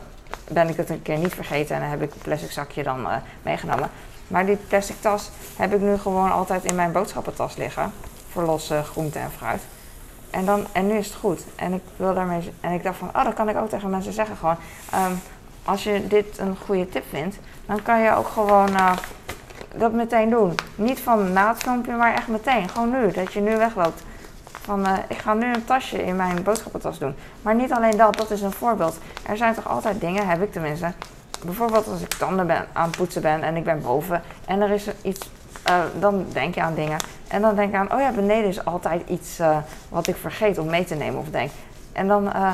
ben 0.48 0.68
ik 0.68 0.76
het 0.76 0.90
een 0.90 1.02
keer 1.02 1.18
niet 1.18 1.34
vergeten 1.34 1.76
en 1.76 1.88
heb 1.88 2.02
ik 2.02 2.12
het 2.12 2.22
plastic 2.22 2.50
zakje 2.50 2.82
dan 2.82 3.00
uh, 3.00 3.16
meegenomen. 3.42 3.90
Maar 4.28 4.46
die 4.46 4.56
plastic 4.56 4.96
tas 5.00 5.30
heb 5.56 5.74
ik 5.74 5.80
nu 5.80 5.98
gewoon 5.98 6.32
altijd 6.32 6.64
in 6.64 6.74
mijn 6.74 6.92
boodschappentas 6.92 7.56
liggen. 7.56 7.92
Voor 8.30 8.42
losse 8.42 8.82
groenten 8.82 9.20
en 9.20 9.30
fruit. 9.30 9.62
En, 10.30 10.44
dan, 10.44 10.66
en 10.72 10.86
nu 10.86 10.96
is 10.96 11.06
het 11.06 11.16
goed. 11.16 11.40
En 11.56 11.72
ik 11.72 11.82
wil 11.96 12.14
daarmee. 12.14 12.52
En 12.60 12.72
ik 12.72 12.82
dacht 12.82 12.98
van, 12.98 13.08
oh, 13.08 13.24
dat 13.24 13.34
kan 13.34 13.48
ik 13.48 13.56
ook 13.56 13.68
tegen 13.68 13.90
mensen 13.90 14.12
zeggen. 14.12 14.36
Gewoon, 14.36 14.56
um, 14.94 15.20
als 15.64 15.84
je 15.84 16.06
dit 16.06 16.38
een 16.38 16.56
goede 16.64 16.88
tip 16.88 17.04
vindt, 17.08 17.38
dan 17.66 17.82
kan 17.82 18.00
je 18.00 18.14
ook 18.14 18.28
gewoon 18.28 18.70
uh, 18.70 18.92
dat 19.78 19.92
meteen 19.92 20.30
doen. 20.30 20.54
Niet 20.74 21.00
van 21.00 21.32
na 21.32 21.48
het 21.48 21.62
filmpje, 21.62 21.92
maar 21.92 22.14
echt 22.14 22.28
meteen. 22.28 22.68
Gewoon 22.68 22.90
nu, 22.90 23.10
dat 23.12 23.32
je 23.32 23.40
nu 23.40 23.56
wegloopt. 23.56 24.02
Van, 24.44 24.80
uh, 24.80 24.92
ik 25.08 25.18
ga 25.18 25.34
nu 25.34 25.54
een 25.54 25.64
tasje 25.64 26.04
in 26.04 26.16
mijn 26.16 26.42
boodschappentas 26.42 26.98
doen. 26.98 27.14
Maar 27.42 27.54
niet 27.54 27.72
alleen 27.72 27.96
dat, 27.96 28.16
dat 28.16 28.30
is 28.30 28.42
een 28.42 28.52
voorbeeld. 28.52 28.98
Er 29.26 29.36
zijn 29.36 29.54
toch 29.54 29.68
altijd 29.68 30.00
dingen, 30.00 30.28
heb 30.28 30.42
ik 30.42 30.52
tenminste. 30.52 30.92
Bijvoorbeeld 31.44 31.88
als 31.88 32.00
ik 32.00 32.14
tanden 32.14 32.46
ben, 32.46 32.66
aan 32.72 32.86
het 32.86 32.96
poetsen 32.96 33.22
ben 33.22 33.42
en 33.42 33.56
ik 33.56 33.64
ben 33.64 33.82
boven 33.82 34.22
en 34.46 34.60
er 34.60 34.70
is 34.70 34.88
iets 35.02 35.30
uh, 35.70 35.76
dan 36.00 36.26
denk 36.32 36.54
je 36.54 36.62
aan 36.62 36.74
dingen. 36.74 36.98
En 37.28 37.42
dan 37.42 37.54
denk 37.54 37.70
je 37.70 37.76
aan, 37.76 37.92
oh 37.92 38.00
ja, 38.00 38.10
beneden 38.10 38.48
is 38.48 38.64
altijd 38.64 39.08
iets 39.08 39.40
uh, 39.40 39.56
wat 39.88 40.06
ik 40.06 40.16
vergeet 40.16 40.58
om 40.58 40.66
mee 40.66 40.84
te 40.84 40.94
nemen 40.94 41.20
of 41.20 41.30
denk. 41.30 41.50
En 41.92 42.08
dan 42.08 42.24
uh, 42.26 42.52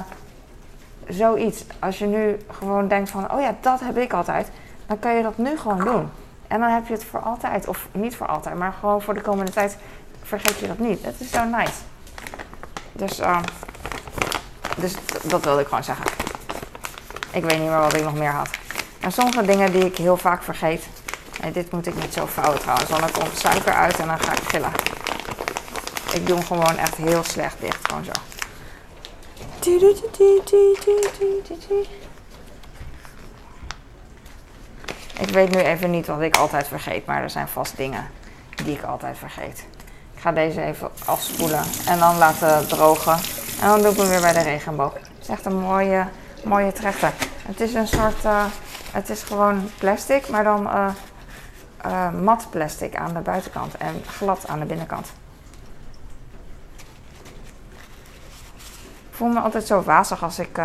zoiets. 1.08 1.64
Als 1.78 1.98
je 1.98 2.06
nu 2.06 2.36
gewoon 2.50 2.88
denkt 2.88 3.10
van, 3.10 3.32
oh 3.32 3.40
ja, 3.40 3.54
dat 3.60 3.80
heb 3.80 3.96
ik 3.96 4.12
altijd. 4.12 4.50
Dan 4.86 4.98
kan 4.98 5.14
je 5.14 5.22
dat 5.22 5.38
nu 5.38 5.58
gewoon 5.58 5.84
doen. 5.84 6.08
En 6.50 6.60
dan 6.60 6.70
heb 6.70 6.86
je 6.86 6.92
het 6.92 7.04
voor 7.04 7.20
altijd. 7.20 7.68
Of 7.68 7.88
niet 7.92 8.16
voor 8.16 8.26
altijd, 8.26 8.56
maar 8.56 8.74
gewoon 8.80 9.02
voor 9.02 9.14
de 9.14 9.20
komende 9.20 9.52
tijd 9.52 9.76
vergeet 10.22 10.58
je 10.58 10.66
dat 10.66 10.78
niet. 10.78 11.04
Het 11.04 11.20
is 11.20 11.30
zo 11.30 11.44
nice. 11.44 11.80
Dus, 12.92 13.20
dus 14.76 14.94
dat 15.22 15.44
wilde 15.44 15.60
ik 15.60 15.66
gewoon 15.66 15.84
zeggen. 15.84 16.06
Ik 17.32 17.42
weet 17.42 17.58
niet 17.58 17.68
meer 17.68 17.78
wat 17.78 17.96
ik 17.96 18.02
nog 18.02 18.14
meer 18.14 18.30
had. 18.30 18.50
En 19.00 19.12
sommige 19.12 19.44
dingen 19.44 19.72
die 19.72 19.84
ik 19.84 19.96
heel 19.96 20.16
vaak 20.16 20.42
vergeet 20.42 20.88
dit 21.52 21.72
moet 21.72 21.86
ik 21.86 21.94
niet 21.94 22.12
zo 22.12 22.26
vouwen 22.26 22.60
trouwens, 22.60 22.90
want 22.90 23.02
dan 23.02 23.10
komt 23.10 23.38
suiker 23.38 23.72
uit 23.72 23.98
en 23.98 24.06
dan 24.06 24.18
ga 24.18 24.32
ik 24.32 24.48
gillen. 24.48 24.72
Ik 26.12 26.26
doe 26.26 26.36
hem 26.36 26.46
gewoon 26.46 26.76
echt 26.76 26.96
heel 26.96 27.24
slecht 27.24 27.56
dicht, 27.60 27.88
gewoon 27.88 28.04
zo. 28.04 28.12
Ik 35.30 35.36
weet 35.36 35.50
nu 35.50 35.60
even 35.60 35.90
niet 35.90 36.06
wat 36.06 36.20
ik 36.20 36.36
altijd 36.36 36.68
vergeet, 36.68 37.06
maar 37.06 37.22
er 37.22 37.30
zijn 37.30 37.48
vast 37.48 37.76
dingen 37.76 38.06
die 38.64 38.76
ik 38.76 38.82
altijd 38.82 39.18
vergeet. 39.18 39.66
Ik 40.14 40.20
ga 40.20 40.32
deze 40.32 40.62
even 40.62 40.90
afspoelen 41.04 41.62
en 41.86 41.98
dan 41.98 42.18
laten 42.18 42.68
drogen. 42.68 43.12
En 43.60 43.68
dan 43.68 43.82
doe 43.82 43.90
ik 43.90 43.96
hem 43.96 44.08
weer 44.08 44.20
bij 44.20 44.32
de 44.32 44.42
regenboog. 44.42 44.92
Het 44.92 45.02
is 45.20 45.28
echt 45.28 45.44
een 45.44 45.58
mooie, 45.58 46.06
mooie 46.44 46.72
trechter. 46.72 47.12
Het 47.46 47.60
is 47.60 47.74
een 47.74 47.86
soort, 47.86 48.24
uh, 48.24 48.44
het 48.92 49.08
is 49.08 49.22
gewoon 49.22 49.70
plastic, 49.78 50.28
maar 50.28 50.44
dan 50.44 50.66
uh, 50.66 50.88
uh, 51.86 52.12
mat 52.12 52.46
plastic 52.50 52.96
aan 52.96 53.14
de 53.14 53.20
buitenkant 53.20 53.76
en 53.76 54.02
glad 54.06 54.48
aan 54.48 54.58
de 54.58 54.66
binnenkant. 54.66 55.12
Ik 59.10 59.16
voel 59.16 59.28
me 59.28 59.40
altijd 59.40 59.66
zo 59.66 59.82
wazig 59.82 60.22
als 60.22 60.38
ik 60.38 60.58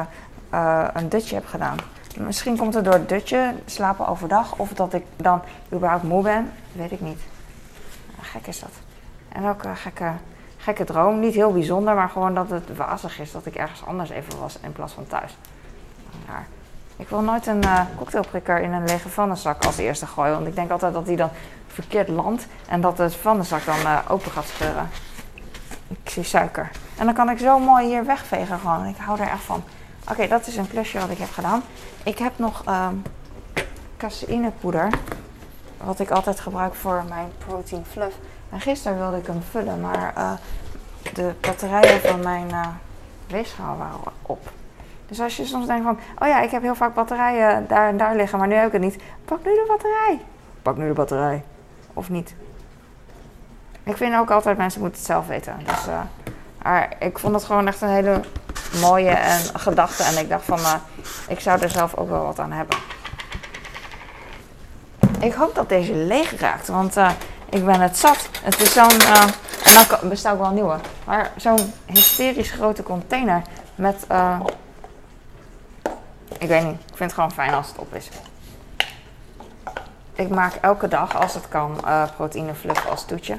een 0.94 1.10
dutje 1.10 1.36
heb 1.36 1.48
gedaan. 1.48 1.78
Misschien 2.16 2.58
komt 2.58 2.74
het 2.74 2.84
door 2.84 2.94
het 2.94 3.10
dutje, 3.10 3.54
slapen 3.66 4.08
overdag, 4.08 4.56
of 4.58 4.70
dat 4.70 4.94
ik 4.94 5.06
dan 5.16 5.42
überhaupt 5.74 6.04
moe 6.04 6.24
ben, 6.24 6.52
weet 6.72 6.92
ik 6.92 7.02
niet. 7.02 7.20
Gek 8.22 8.48
is 8.48 8.60
dat. 8.60 8.72
En 9.30 9.48
ook 9.48 9.64
een 9.64 9.76
gekke, 9.76 10.12
gekke 10.58 10.84
droom. 10.84 11.20
Niet 11.20 11.34
heel 11.34 11.54
bijzonder, 11.54 11.96
maar 11.96 12.10
gewoon 12.10 12.34
dat 12.34 12.50
het 12.50 12.76
wazig 12.78 13.20
is 13.20 13.32
dat 13.32 13.46
ik 13.46 13.56
ergens 13.56 13.86
anders 13.86 14.10
even 14.10 14.40
was 14.40 14.58
in 14.62 14.72
plaats 14.72 14.94
van 14.94 15.08
thuis. 15.08 15.38
Ik 16.98 17.10
wil 17.10 17.22
nooit 17.22 17.48
een 17.48 17.64
uh, 17.64 17.82
cocktailprikker 17.98 18.62
in 18.62 18.72
een 18.72 18.86
lege 18.86 19.10
vannenzak 19.10 19.66
als 19.66 19.78
eerste 19.78 20.08
gooien. 20.08 20.34
Want 20.34 20.48
ik 20.48 20.56
denk 20.56 20.72
altijd 20.72 20.94
dat 20.94 21.06
die 21.06 21.18
dan 21.18 21.30
verkeerd 21.68 22.08
landt 22.08 22.48
en 22.68 22.82
dat 22.82 22.98
de 22.98 23.10
vannenzak 23.10 23.66
dan 23.66 23.80
uh, 23.80 24.00
open 24.08 24.32
gaat 24.32 24.46
scheuren. 24.46 24.90
Ik 25.88 26.10
zie 26.10 26.24
suiker. 26.24 26.72
En 26.98 27.06
dan 27.06 27.14
kan 27.14 27.30
ik 27.30 27.38
zo 27.38 27.60
mooi 27.60 27.86
hier 27.86 28.06
wegvegen 28.06 28.60
gewoon. 28.60 28.86
Ik 28.86 28.98
hou 28.98 29.20
er 29.20 29.28
echt 29.28 29.44
van. 29.44 29.64
Oké, 30.10 30.28
dat 30.28 30.48
is 30.48 30.58
een 30.58 30.68
klusje 30.68 31.00
wat 31.00 31.10
ik 31.10 31.18
heb 31.18 31.32
gedaan. 31.32 31.64
Ik 32.04 32.18
heb 32.18 32.32
nog 32.36 32.64
um, 32.70 33.02
caseïnepoeder. 33.98 34.90
Wat 35.84 36.00
ik 36.00 36.12
altijd 36.12 36.40
gebruik 36.40 36.74
voor 36.74 37.04
mijn 37.10 37.32
protein 37.38 37.86
fluff. 37.86 38.16
En 38.50 38.62
gisteren 38.62 38.98
wilde 38.98 39.18
ik 39.18 39.28
hem 39.28 39.42
vullen, 39.50 39.82
maar 39.82 40.14
uh, 40.18 40.32
de 41.14 41.34
batterijen 41.42 42.02
van 42.02 42.20
mijn 42.20 42.48
weegschaal 43.28 43.78
waren 43.78 44.00
op. 44.22 44.52
Dus 45.08 45.20
als 45.20 45.38
je 45.38 45.46
soms 45.46 45.68
denkt 45.68 45.84
van, 45.84 46.00
oh 46.20 46.28
ja, 46.28 46.42
ik 46.42 46.52
heb 46.52 46.62
heel 46.62 46.76
vaak 46.76 46.94
batterijen 46.94 47.68
daar 47.68 47.88
en 47.88 47.98
daar 47.98 48.16
liggen, 48.16 48.40
maar 48.40 48.48
nu 48.48 48.54
heb 48.54 48.66
ik 48.66 48.72
het 48.72 48.82
niet. 48.82 49.02
Pak 49.26 49.46
nu 49.46 49.52
de 49.52 49.66
batterij. 49.68 50.22
Pak 50.62 50.78
nu 50.78 50.88
de 50.88 50.94
batterij. 50.94 51.44
Of 51.94 52.10
niet. 52.10 52.36
Ik 53.84 53.98
vind 53.98 54.16
ook 54.16 54.32
altijd, 54.32 54.58
mensen 54.58 54.82
moeten 54.82 55.00
het 55.00 55.08
zelf 55.08 55.28
weten. 55.28 55.56
Dus, 55.66 55.88
uh, 55.88 56.00
maar 56.64 56.96
ik 57.00 57.20
vond 57.20 57.36
het 57.36 57.44
gewoon 57.44 57.68
echt 57.68 57.82
een 57.82 57.90
hele 57.90 58.22
mooie 58.80 59.10
en 59.10 59.60
gedachte. 59.60 60.04
En 60.04 60.18
ik 60.18 60.30
dacht 60.30 60.46
van, 60.46 60.60
uh, 60.60 60.74
ik 61.28 61.40
zou 61.40 61.62
er 61.62 61.70
zelf 61.70 61.96
ook 61.96 62.10
wel 62.10 62.24
wat 62.24 62.40
aan 62.40 62.52
hebben. 62.52 62.78
Ik 65.20 65.34
hoop 65.34 65.56
dat 65.56 65.70
deze 65.70 65.94
leeg 65.96 66.40
raakt, 66.40 66.68
want 66.68 66.98
uh, 66.98 67.10
ik 67.50 67.66
ben 67.66 67.82
het 67.82 67.98
zat. 67.98 68.30
Het 68.42 68.62
is 68.62 68.74
zo'n, 68.74 69.02
en 69.64 69.74
dan 69.74 70.10
bestaat 70.10 70.34
ook 70.34 70.40
wel 70.40 70.48
een 70.48 70.54
nieuwe. 70.54 70.78
Maar 71.06 71.32
zo'n 71.36 71.74
hysterisch 71.86 72.52
grote 72.52 72.84
container 72.84 73.42
met 73.76 74.06
ik 76.38 76.48
weet 76.48 76.64
niet. 76.64 76.80
Ik 76.80 76.98
vind 76.98 77.00
het 77.00 77.14
gewoon 77.14 77.32
fijn 77.32 77.54
als 77.54 77.68
het 77.68 77.78
op 77.78 77.94
is. 77.94 78.10
Ik 80.14 80.30
maak 80.30 80.54
elke 80.62 80.88
dag, 80.88 81.16
als 81.16 81.34
het 81.34 81.48
kan, 81.48 81.78
proteïnefluff 82.16 82.86
als 82.86 83.06
toetje. 83.06 83.38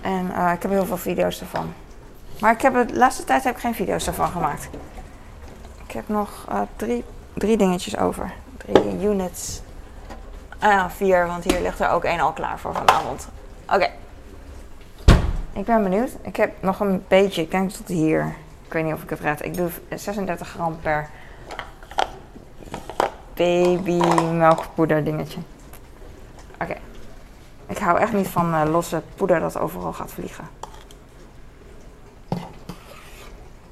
En 0.00 0.29
uh, 0.40 0.52
ik 0.52 0.62
heb 0.62 0.70
heel 0.70 0.86
veel 0.86 0.96
video's 0.96 1.40
ervan. 1.40 1.72
Maar 2.40 2.52
ik 2.52 2.60
heb 2.60 2.88
de 2.88 2.96
laatste 2.96 3.24
tijd 3.24 3.44
heb 3.44 3.54
ik 3.54 3.60
geen 3.60 3.74
video's 3.74 4.06
ervan 4.06 4.28
gemaakt. 4.28 4.68
Ik 5.86 5.92
heb 5.92 6.08
nog 6.08 6.46
uh, 6.50 6.60
drie, 6.76 7.04
drie 7.34 7.56
dingetjes 7.56 7.96
over. 7.96 8.32
Drie 8.56 9.02
units. 9.02 9.62
Ah, 10.58 10.90
vier, 10.90 11.26
want 11.26 11.44
hier 11.44 11.60
ligt 11.60 11.80
er 11.80 11.90
ook 11.90 12.04
één 12.04 12.20
al 12.20 12.32
klaar 12.32 12.58
voor 12.58 12.74
vanavond. 12.74 13.28
Oké. 13.72 13.90
Ik 15.52 15.64
ben 15.64 15.82
benieuwd. 15.82 16.10
Ik 16.22 16.36
heb 16.36 16.62
nog 16.62 16.80
een 16.80 17.04
beetje, 17.08 17.42
ik 17.42 17.50
denk 17.50 17.70
tot 17.70 17.88
hier. 17.88 18.34
Ik 18.66 18.72
weet 18.72 18.84
niet 18.84 18.94
of 18.94 19.02
ik 19.02 19.10
het 19.10 19.20
red. 19.20 19.44
Ik 19.44 19.56
doe 19.56 19.70
36 19.94 20.48
gram 20.48 20.78
per 20.80 21.08
baby 23.34 24.00
melkpoeder 24.32 25.04
dingetje. 25.04 25.40
Oké. 26.62 26.76
Ik 27.70 27.78
hou 27.78 27.98
echt 27.98 28.12
niet 28.12 28.28
van 28.28 28.54
eh, 28.54 28.70
losse 28.70 29.02
poeder 29.16 29.40
dat 29.40 29.58
overal 29.58 29.92
gaat 29.92 30.12
vliegen. 30.12 30.44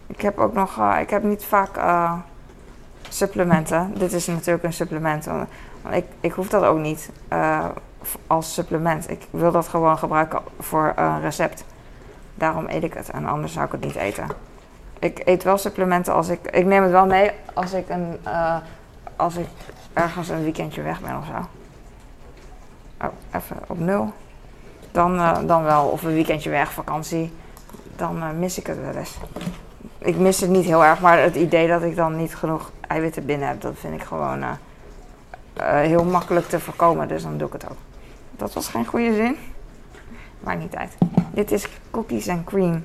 Ik 0.06 0.20
heb 0.20 0.38
ook 0.38 0.52
nog, 0.52 0.78
eh, 0.78 0.96
ik 1.00 1.10
heb 1.10 1.22
niet 1.22 1.44
vaak 1.44 1.76
eh, 1.76 2.12
supplementen. 3.08 3.94
Dit 3.98 4.12
is 4.12 4.26
natuurlijk 4.26 4.64
een 4.64 4.72
supplement. 4.72 5.28
Ik, 5.90 6.04
ik 6.20 6.32
hoef 6.32 6.48
dat 6.48 6.64
ook 6.64 6.78
niet 6.78 7.10
als 8.26 8.54
supplement. 8.54 9.10
Ik 9.10 9.26
wil 9.30 9.52
dat 9.52 9.68
gewoon 9.68 9.98
gebruiken 9.98 10.40
voor 10.58 10.92
een 10.96 11.20
recept. 11.20 11.64
Daarom 12.34 12.66
eet 12.68 12.82
ik 12.82 12.94
het 12.94 13.10
en 13.10 13.26
anders 13.26 13.52
zou 13.52 13.66
ik 13.66 13.72
het 13.72 13.84
niet 13.84 13.94
eten. 13.94 14.26
Ik 14.98 15.22
eet 15.24 15.42
wel 15.42 15.58
supplementen 15.58 16.14
als 16.14 16.28
ik, 16.28 16.50
ik 16.50 16.64
neem 16.64 16.82
het 16.82 16.90
wel 16.90 17.06
mee 17.06 17.30
als 17.54 17.72
ik, 17.72 17.88
een, 17.88 18.18
als 19.16 19.36
ik 19.36 19.48
ergens 19.92 20.28
een 20.28 20.42
weekendje 20.42 20.82
weg 20.82 21.00
ben 21.00 21.16
of 21.18 21.26
zo. 21.26 21.57
Oh, 23.02 23.08
even 23.34 23.56
op 23.66 23.78
nul. 23.78 24.12
Dan, 24.92 25.18
eh, 25.18 25.38
dan 25.46 25.62
wel, 25.62 25.86
of 25.86 26.02
een 26.02 26.14
weekendje 26.14 26.50
weg, 26.50 26.72
vakantie. 26.72 27.32
Dan 27.96 28.22
eh, 28.22 28.30
mis 28.30 28.58
ik 28.58 28.66
het 28.66 28.80
wel 28.80 28.94
eens. 28.94 29.18
Ik 29.98 30.16
mis 30.16 30.40
het 30.40 30.50
niet 30.50 30.64
heel 30.64 30.84
erg, 30.84 31.00
maar 31.00 31.22
het 31.22 31.34
idee 31.34 31.68
dat 31.68 31.82
ik 31.82 31.96
dan 31.96 32.16
niet 32.16 32.34
genoeg 32.34 32.70
eiwitten 32.80 33.26
binnen 33.26 33.48
heb, 33.48 33.60
dat 33.60 33.74
vind 33.76 33.94
ik 33.94 34.02
gewoon 34.02 34.42
eh, 34.42 35.80
heel 35.80 36.04
makkelijk 36.04 36.48
te 36.48 36.60
voorkomen. 36.60 37.08
Dus 37.08 37.22
dan 37.22 37.38
doe 37.38 37.46
ik 37.46 37.52
het 37.52 37.70
ook. 37.70 37.76
Dat 38.36 38.52
was 38.52 38.68
geen 38.68 38.86
goede 38.86 39.14
zin. 39.14 39.36
Maakt 40.40 40.60
niet 40.60 40.76
uit. 40.76 40.96
Dit 41.30 41.52
is 41.52 41.68
cookies 41.90 42.28
and 42.28 42.44
cream. 42.44 42.84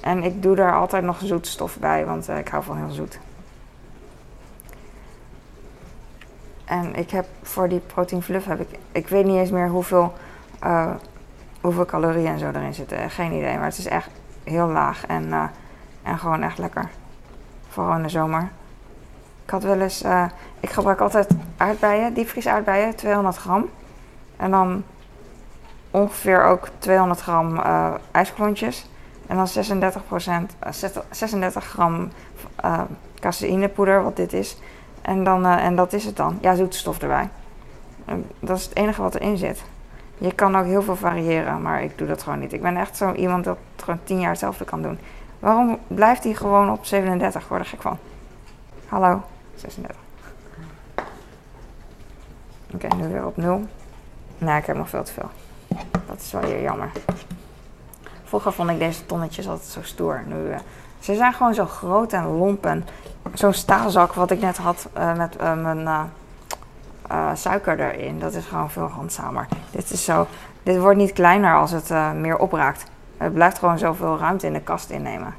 En 0.00 0.22
ik 0.22 0.42
doe 0.42 0.56
daar 0.56 0.74
altijd 0.74 1.04
nog 1.04 1.18
zoetstof 1.22 1.78
bij, 1.78 2.06
want 2.06 2.28
ik 2.28 2.48
hou 2.48 2.64
van 2.64 2.76
heel 2.76 2.90
zoet. 2.90 3.18
En 6.66 6.94
ik 6.94 7.10
heb 7.10 7.26
voor 7.42 7.68
die 7.68 7.80
protein 7.80 8.22
fluff 8.22 8.46
heb 8.46 8.60
ik, 8.60 8.68
ik 8.92 9.08
weet 9.08 9.24
niet 9.24 9.36
eens 9.36 9.50
meer 9.50 9.68
hoeveel, 9.68 10.12
eh, 10.58 10.90
hoeveel 11.60 11.84
calorieën 11.84 12.26
en 12.26 12.38
zo 12.38 12.46
erin 12.46 12.74
zitten. 12.74 13.10
Geen 13.10 13.32
idee, 13.32 13.56
maar 13.56 13.64
het 13.64 13.78
is 13.78 13.86
echt 13.86 14.10
heel 14.44 14.66
laag 14.66 15.06
en, 15.06 15.32
eh, 15.32 15.44
en 16.02 16.18
gewoon 16.18 16.42
echt 16.42 16.58
lekker. 16.58 16.90
Vooral 17.68 17.96
in 17.96 18.02
de 18.02 18.08
zomer. 18.08 18.48
Ik 19.44 19.50
had 19.50 19.62
wel 19.62 19.80
eens, 19.80 20.02
eh, 20.02 20.24
ik 20.60 20.70
gebruik 20.70 21.00
altijd 21.00 21.28
aardbeien, 21.56 22.14
diepvries 22.14 22.46
aardbeien, 22.46 22.94
200 22.94 23.36
gram. 23.36 23.68
En 24.36 24.50
dan 24.50 24.84
ongeveer 25.90 26.44
ook 26.44 26.68
200 26.78 27.20
gram 27.20 27.60
ijsklontjes. 28.10 28.88
En 29.26 29.36
dan 29.36 29.48
36%, 29.48 30.56
eh, 30.58 30.72
36 31.10 31.64
gram 31.64 32.10
caseïnepoeder, 33.20 34.02
wat 34.02 34.16
dit 34.16 34.32
is. 34.32 34.58
En, 35.06 35.24
dan, 35.24 35.46
eh, 35.46 35.64
en 35.64 35.76
dat 35.76 35.92
is 35.92 36.04
het 36.04 36.16
dan. 36.16 36.38
Ja, 36.40 36.54
zoetstof 36.54 36.98
erbij. 36.98 37.28
Dat 38.40 38.56
is 38.56 38.64
het 38.64 38.76
enige 38.76 39.02
wat 39.02 39.14
erin 39.14 39.36
zit. 39.36 39.62
Je 40.18 40.34
kan 40.34 40.56
ook 40.56 40.64
heel 40.64 40.82
veel 40.82 40.96
variëren, 40.96 41.62
maar 41.62 41.82
ik 41.82 41.98
doe 41.98 42.08
dat 42.08 42.22
gewoon 42.22 42.38
niet. 42.38 42.52
Ik 42.52 42.62
ben 42.62 42.76
echt 42.76 42.96
zo 42.96 43.12
iemand 43.12 43.44
dat 43.44 43.58
gewoon 43.76 44.00
10 44.04 44.20
jaar 44.20 44.30
hetzelfde 44.30 44.64
kan 44.64 44.82
doen. 44.82 44.98
Waarom 45.38 45.78
blijft 45.86 46.24
hij 46.24 46.34
gewoon 46.34 46.70
op 46.70 46.84
37? 46.84 47.42
Ik 47.42 47.48
word 47.48 47.60
er 47.60 47.66
gek 47.66 47.82
van. 47.82 47.98
Hallo, 48.88 49.22
36. 49.54 49.96
Oké, 52.74 52.94
nu 52.94 53.08
weer 53.08 53.26
op 53.26 53.36
0. 53.36 53.64
Nee, 54.38 54.58
ik 54.58 54.66
heb 54.66 54.76
nog 54.76 54.88
veel 54.88 55.04
te 55.04 55.12
veel. 55.12 55.30
Dat 56.06 56.20
is 56.20 56.32
wel 56.32 56.40
weer 56.40 56.62
jammer. 56.62 56.90
Vroeger 58.24 58.52
vond 58.52 58.70
ik 58.70 58.78
deze 58.78 59.06
tonnetjes 59.06 59.48
altijd 59.48 59.68
zo 59.68 59.82
stoer. 59.82 60.22
Nu, 60.26 60.50
eh, 60.50 60.58
ze 60.98 61.14
zijn 61.14 61.32
gewoon 61.32 61.54
zo 61.54 61.66
groot 61.66 62.12
en 62.12 62.26
lomp. 62.26 62.66
En 62.66 62.84
zo'n 63.38 63.52
staalzak 63.52 64.12
wat 64.12 64.30
ik 64.30 64.40
net 64.40 64.56
had 64.56 64.88
eh, 64.92 65.14
met 65.14 65.36
eh, 65.36 65.54
mijn 65.54 66.10
eh, 67.08 67.30
suiker 67.34 67.80
erin. 67.80 68.18
Dat 68.18 68.34
is 68.34 68.44
gewoon 68.44 68.70
veel 68.70 68.88
handzamer. 68.88 69.46
Dit 69.70 69.90
is 69.90 70.04
zo. 70.04 70.26
Dit 70.62 70.78
wordt 70.78 70.98
niet 70.98 71.12
kleiner 71.12 71.56
als 71.56 71.70
het 71.70 71.90
meer 72.14 72.38
opraakt. 72.38 72.84
Het 73.16 73.32
blijft 73.32 73.58
gewoon 73.58 73.78
zoveel 73.78 74.18
ruimte 74.18 74.46
in 74.46 74.52
de 74.52 74.60
kast 74.60 74.90
innemen. 74.90 75.34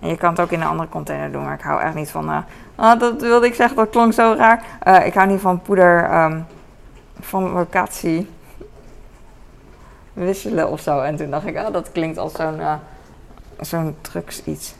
En 0.00 0.08
je 0.08 0.16
kan 0.16 0.30
het 0.30 0.40
ook 0.40 0.50
in 0.50 0.60
een 0.60 0.66
andere 0.66 0.88
container 0.88 1.32
doen. 1.32 1.44
Maar 1.44 1.54
ik 1.54 1.60
hou 1.60 1.80
echt 1.80 1.94
niet 1.94 2.10
van. 2.10 2.44
ah, 2.74 3.00
dat 3.00 3.20
wilde 3.20 3.46
ik 3.46 3.54
zeggen, 3.54 3.76
dat 3.76 3.90
klonk 3.90 4.12
zo 4.12 4.34
raar. 4.38 4.64
Ik 5.04 5.14
hou 5.14 5.28
niet 5.28 5.40
van 5.40 5.62
poeder 5.62 6.04
ehm, 6.04 6.40
van 7.20 7.52
locatie 7.52 8.30
wisselen 10.12 10.68
of 10.68 10.80
zo. 10.80 11.00
En 11.00 11.16
toen 11.16 11.30
dacht 11.30 11.46
ik, 11.46 11.56
ah, 11.56 11.72
dat 11.72 11.92
klinkt 11.92 12.18
als 12.18 12.32
zo'n 12.32 12.60
zo'n 13.60 13.96
drugs 14.00 14.44
iets. 14.44 14.74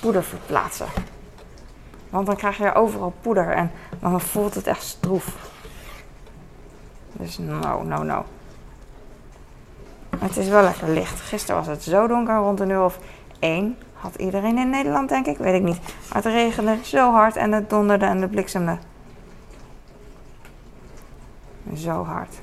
Poeder 0.00 0.24
verplaatsen. 0.24 0.86
Want 2.10 2.26
dan 2.26 2.36
krijg 2.36 2.56
je 2.56 2.74
overal 2.74 3.12
poeder 3.20 3.50
en 3.50 3.70
dan 4.00 4.20
voelt 4.20 4.54
het 4.54 4.66
echt 4.66 4.82
stroef. 4.82 5.36
Dus 7.12 7.38
no, 7.38 7.82
no, 7.82 8.02
no. 8.02 8.24
Het 10.18 10.36
is 10.36 10.48
wel 10.48 10.62
lekker 10.62 10.88
licht. 10.88 11.20
Gisteren 11.20 11.56
was 11.56 11.66
het 11.66 11.82
zo 11.82 12.06
donker, 12.06 12.36
rond 12.36 12.60
een 12.60 12.70
uur 12.70 12.82
of 12.84 12.98
één. 13.38 13.76
Had 13.92 14.14
iedereen 14.14 14.58
in 14.58 14.70
Nederland, 14.70 15.08
denk 15.08 15.26
ik, 15.26 15.38
weet 15.38 15.54
ik 15.54 15.62
niet. 15.62 15.78
Maar 15.80 16.22
het 16.22 16.32
regende 16.32 16.78
zo 16.82 17.12
hard 17.12 17.36
en 17.36 17.52
het 17.52 17.70
donderde 17.70 18.04
en 18.06 18.22
het 18.22 18.30
bliksemde. 18.30 18.78
Zo 21.74 22.04
hard. 22.04 22.40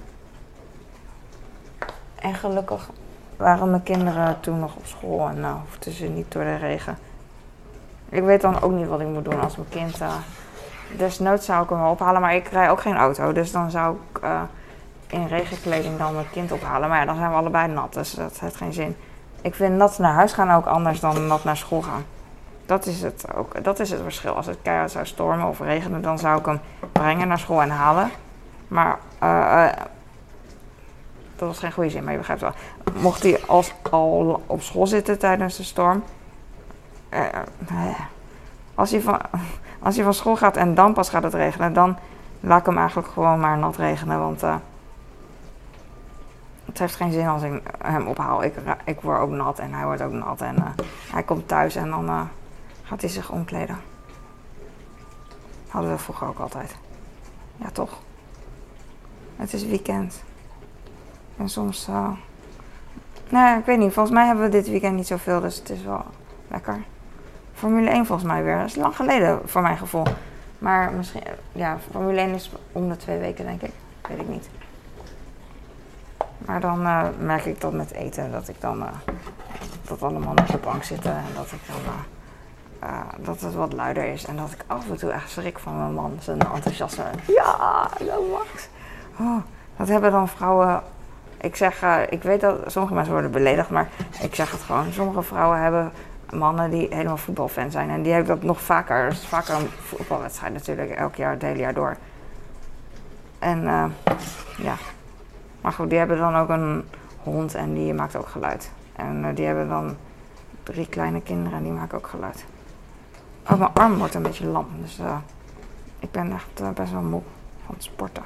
En 2.15 2.34
gelukkig 2.34 2.89
waren 3.38 3.70
mijn 3.70 3.84
kinderen 3.84 4.39
toen 4.39 4.60
nog 4.60 4.76
op 4.76 4.86
school 4.86 5.28
en 5.28 5.39
nou 5.39 5.60
hoefden 5.60 5.94
ze 5.94 6.06
niet 6.06 6.32
door 6.32 6.44
de 6.44 6.56
regen. 6.56 6.98
Ik 8.10 8.24
weet 8.24 8.41
dan 8.41 8.62
ook 8.62 8.72
niet 8.72 8.88
wat 8.88 9.00
ik 9.00 9.08
moet 9.08 9.26
doen 9.26 9.41
als 9.41 9.56
mijn 9.56 9.70
kind. 9.70 10.02
eh 10.02 10.15
desnoods 10.98 11.46
zou 11.46 11.63
ik 11.63 11.70
hem 11.70 11.86
ophalen, 11.86 12.22
maar 12.22 12.36
ik 12.36 12.48
rij 12.48 12.70
ook 12.70 12.82
geen 12.82 12.96
auto. 12.96 13.32
Dus 13.32 13.52
dan 13.52 13.72
zou 13.72 13.96
ik 13.96 14.22
eh, 14.22 14.41
in 15.08 15.28
regenkleding 15.28 15.98
dan 15.98 16.13
mijn 16.13 16.30
kind 16.32 16.52
ophalen. 16.52 16.89
Maar 16.89 17.00
ja, 17.00 17.06
dan 17.06 17.15
zijn 17.15 17.30
we 17.30 17.36
allebei 17.36 17.68
nat, 17.68 17.94
dus 17.94 18.12
dat 18.12 18.39
heeft 18.39 18.56
geen 18.56 18.74
zin. 18.74 18.96
Ik 19.41 19.56
vind 19.56 19.76
nat 19.76 19.98
naar 19.98 20.13
huis 20.13 20.34
gaan 20.34 20.52
ook 20.52 20.65
anders 20.65 21.00
dan 21.00 21.28
nat 21.28 21.44
naar 21.44 21.58
school 21.58 21.82
gaan. 21.82 22.06
Dat 22.65 22.86
is 22.86 23.02
het 23.02 23.26
ook. 23.36 23.63
Dat 23.63 23.80
is 23.80 23.89
het 23.91 24.02
verschil. 24.02 24.36
Als 24.36 24.46
het 24.46 24.58
keihard 24.62 24.91
zou 24.91 25.06
stormen 25.06 25.48
of 25.48 25.60
regenen, 25.60 26.02
dan 26.02 26.20
zou 26.20 26.39
ik 26.39 26.46
hem 26.46 26.60
brengen 26.91 27.28
naar 27.28 27.39
school 27.39 27.62
en 27.62 27.70
halen. 27.70 28.10
Maar 28.68 29.00
eh, 29.20 29.68
dat 31.36 31.48
was 31.48 31.60
geen 31.60 31.72
goede 31.72 31.89
zin, 31.89 32.04
maar 32.04 32.12
je 32.12 32.18
begrijpt 32.18 32.41
wel. 32.41 32.54
Mocht 33.02 33.24
hij 33.24 33.39
als, 33.48 33.74
al 33.91 34.44
op 34.48 34.62
school 34.62 34.88
zitten 34.88 35.20
tijdens 35.20 35.58
de 35.58 35.63
storm. 35.63 36.04
Eh, 37.15 37.89
eh, 37.89 37.99
als, 38.75 38.91
hij 38.91 39.01
van, 39.01 39.19
als 39.80 39.95
hij 39.95 40.04
van 40.04 40.13
school 40.13 40.36
gaat 40.36 40.58
en 40.58 40.75
dan 40.75 40.93
pas 40.93 41.10
gaat 41.10 41.23
het 41.23 41.34
regenen, 41.34 41.73
dan 41.73 41.97
laat 42.39 42.60
ik 42.60 42.65
hem 42.65 42.78
eigenlijk 42.78 43.08
gewoon 43.08 43.39
maar 43.39 43.58
nat 43.58 43.75
regenen. 43.75 44.19
Want 44.19 44.43
eh, 44.43 44.56
het 46.65 46.80
heeft 46.80 46.95
geen 46.95 47.12
zin 47.12 47.28
als 47.28 47.41
ik 47.41 47.62
hem 47.78 48.08
ophaal. 48.08 48.43
Ik, 48.43 48.54
ik 48.84 49.01
word 49.01 49.19
ook 49.19 49.30
nat 49.30 49.60
en 49.60 49.73
hij 49.73 49.86
wordt 49.86 50.01
ook 50.01 50.12
nat. 50.12 50.41
En 50.41 50.75
hij 51.12 51.23
komt 51.23 51.47
thuis 51.47 51.75
en 51.75 51.89
dan 51.89 52.30
gaat 52.84 53.01
hij 53.01 53.10
zich 53.10 53.32
omkleden. 53.32 53.78
Hadden 55.69 55.91
we 55.91 55.97
vroeger 55.97 56.28
ook 56.28 56.39
altijd. 56.39 56.75
Ja, 57.56 57.69
toch? 57.69 57.99
Het 59.36 59.54
is 59.54 59.65
weekend. 59.65 60.23
En 61.38 61.49
soms. 61.49 61.88
eh 61.88 62.10
nee, 63.30 63.58
ik 63.58 63.65
weet 63.65 63.78
niet. 63.78 63.93
Volgens 63.93 64.15
mij 64.15 64.25
hebben 64.25 64.45
we 64.45 64.51
dit 64.51 64.67
weekend 64.69 64.95
niet 64.95 65.08
zoveel, 65.08 65.39
dus 65.39 65.56
het 65.56 65.69
is 65.69 65.84
wel 65.84 66.04
lekker. 66.47 66.84
Formule 67.56 67.89
1 67.89 68.06
volgens 68.06 68.28
mij 68.28 68.44
weer. 68.44 68.58
Dat 68.58 68.65
is 68.65 68.76
lang 68.76 68.96
geleden 68.96 69.39
voor 69.46 69.62
mijn 69.62 69.78
gevoel. 69.78 70.04
Maar 70.60 70.91
misschien. 70.91 71.22
Ja, 71.52 71.78
Formule 71.91 72.20
1 72.20 72.34
is 72.34 72.52
om 72.72 72.89
de 72.89 72.98
twee 72.98 73.18
weken, 73.18 73.46
denk 73.46 73.62
ik. 73.62 73.72
Weet 74.10 74.20
ik 74.20 74.28
niet. 74.28 74.50
Maar 76.38 76.60
dan 76.60 76.86
eh, 76.86 77.04
merk 77.20 77.46
ik 77.46 77.62
dat 77.62 77.74
met 77.74 77.91
eten 77.91 78.32
dat 78.32 78.48
ik 78.48 78.62
dan. 78.62 78.82
eh, 78.82 78.88
dat 79.88 80.04
alle 80.04 80.20
mannen 80.20 80.44
op 80.44 80.48
de 80.52 80.58
bank 80.58 80.84
zitten 80.84 81.12
en 81.12 81.24
dat 81.36 81.52
ik 81.52 81.60
dan. 81.68 81.94
eh, 82.89 83.00
dat 83.18 83.41
het 83.41 83.54
wat 83.56 83.74
luider 83.74 84.04
is 84.06 84.26
en 84.26 84.36
dat 84.36 84.52
ik 84.52 84.63
af 84.68 84.89
en 84.89 84.98
toe 84.98 85.12
echt 85.12 85.30
schrik 85.30 85.60
van 85.60 85.78
mijn 85.78 85.94
man. 85.94 86.18
Zijn 86.20 86.39
enthousiasme. 86.54 87.04
Ja, 87.28 87.88
dat 88.00 88.22
Max. 88.32 88.70
Oh, 89.20 89.38
dat 89.78 89.88
hebben 89.88 90.12
dan 90.12 90.28
vrouwen. 90.28 90.82
Ik 91.38 91.56
zeg, 91.56 91.84
ik 92.10 92.24
weet 92.24 92.41
dat 92.41 92.58
sommige 92.65 92.94
mensen 92.94 93.13
worden 93.13 93.32
beledigd, 93.32 93.70
maar 93.70 93.89
ik 94.22 94.36
zeg 94.36 94.52
het 94.52 94.62
gewoon. 94.62 94.91
Sommige 94.91 95.22
vrouwen 95.22 95.62
hebben 95.62 95.91
mannen 96.34 96.70
die 96.70 96.88
helemaal 96.90 97.18
voetbalfan 97.18 97.72
zijn. 97.72 97.90
En 97.90 98.02
die 98.02 98.12
hebben 98.12 98.36
dat 98.36 98.44
nog 98.44 98.62
vaker. 98.62 98.96
Er 98.96 99.12
is 99.12 99.26
vaker 99.26 99.56
een 99.56 99.70
voetbalwedstrijd 99.70 100.54
natuurlijk, 100.54 100.92
elk 100.92 101.16
jaar, 101.16 101.32
het 101.32 101.42
hele 101.42 101.60
jaar 101.60 101.74
door. 101.74 101.98
En 103.40 103.68
eh, 103.68 103.86
ja. 104.58 104.76
Maar 105.62 105.72
goed, 105.72 105.90
die 105.90 105.98
hebben 105.98 106.18
dan 106.18 106.36
ook 106.36 106.50
een 106.50 106.86
hond 107.24 107.56
en 107.56 107.74
die 107.74 107.94
maakt 107.94 108.16
ook 108.16 108.28
geluid. 108.28 108.72
En 108.96 109.26
eh, 109.26 109.36
die 109.36 109.46
hebben 109.46 109.68
dan 109.68 109.96
drie 110.64 110.88
kleine 110.88 111.22
kinderen 111.22 111.58
en 111.58 111.64
die 111.64 111.72
maken 111.72 111.98
ook 111.98 112.08
geluid. 112.08 112.46
Ook 113.52 113.58
mijn 113.58 113.74
arm 113.74 113.98
wordt 113.98 114.14
een 114.14 114.22
beetje 114.22 114.48
lam, 114.48 114.68
dus 114.82 115.00
eh, 115.00 115.18
ik 116.00 116.12
ben 116.12 116.32
echt 116.32 116.74
best 116.74 116.92
wel 116.92 117.02
moe 117.02 117.22
van 117.66 117.76
het 117.76 117.84
sporten. 117.84 118.24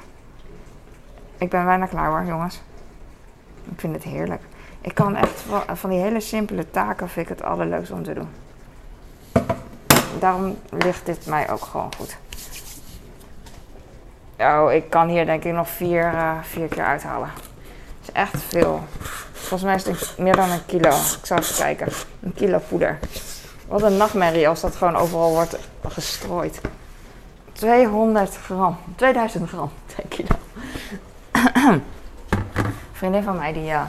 Ik 1.38 1.50
ben 1.50 1.64
bijna 1.64 1.86
klaar 1.86 2.08
hoor, 2.08 2.24
jongens. 2.24 2.62
Ik 3.70 3.80
vind 3.80 3.94
het 3.94 4.02
heerlijk. 4.02 4.42
Ik 4.80 4.94
kan 4.94 5.16
echt 5.16 5.44
van, 5.72 5.90
die 5.90 5.98
hele 5.98 6.20
simpele 6.20 6.70
taken 6.70 7.08
vind 7.08 7.30
ik 7.30 7.36
het 7.36 7.46
allerleukste 7.46 7.94
om 7.94 8.02
te 8.02 8.12
doen. 8.12 8.28
Daarom 10.18 10.58
ligt 10.70 11.06
dit 11.06 11.26
mij 11.26 11.50
ook 11.50 11.62
gewoon 11.62 11.94
goed. 11.96 12.16
Oh, 14.38 14.72
ik 14.72 14.90
kan 14.90 15.08
hier 15.08 15.26
denk 15.26 15.44
ik 15.44 15.52
nog 15.52 15.68
vier, 15.68 16.04
eh, 16.04 16.32
vier 16.42 16.68
keer 16.68 16.84
uithalen. 16.84 17.30
Dat 17.34 18.08
is 18.08 18.12
echt 18.12 18.42
veel. 18.42 18.82
Volgens 19.32 19.62
mij 19.62 19.74
is 19.74 19.84
het 19.84 20.18
meer 20.18 20.36
dan 20.36 20.50
een 20.50 20.66
kilo. 20.66 20.88
Ik 20.90 21.26
zal 21.26 21.38
even 21.38 21.56
kijken. 21.56 21.88
Een 22.22 22.34
kilo 22.34 22.58
poeder. 22.68 22.98
Wat 23.68 23.82
een 23.82 23.96
nachtmerrie 23.96 24.48
als 24.48 24.60
dat 24.60 24.76
gewoon 24.76 24.96
overal 24.96 25.30
wordt 25.30 25.58
gestrooid. 25.88 26.60
200 27.52 28.36
gram. 28.36 28.76
2000 28.96 29.48
gram. 29.48 29.70
2 29.86 30.06
kilo. 30.08 30.36
Vriendin 32.92 33.22
van 33.22 33.36
mij 33.36 33.52
die, 33.52 33.70
uh, 33.70 33.82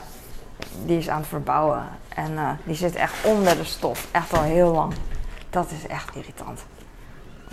die 0.86 0.98
is 0.98 1.10
aan 1.10 1.20
het 1.20 1.28
verbouwen. 1.28 1.84
En 2.16 2.32
uh, 2.32 2.50
die 2.64 2.76
zit 2.76 2.96
echt 2.96 3.26
onder 3.26 3.56
de 3.56 3.64
stof. 3.64 4.08
Echt 4.12 4.34
al 4.34 4.42
heel 4.42 4.72
lang. 4.72 4.94
Dat 5.50 5.72
is 5.72 5.88
echt 5.88 6.16
irritant. 6.16 6.66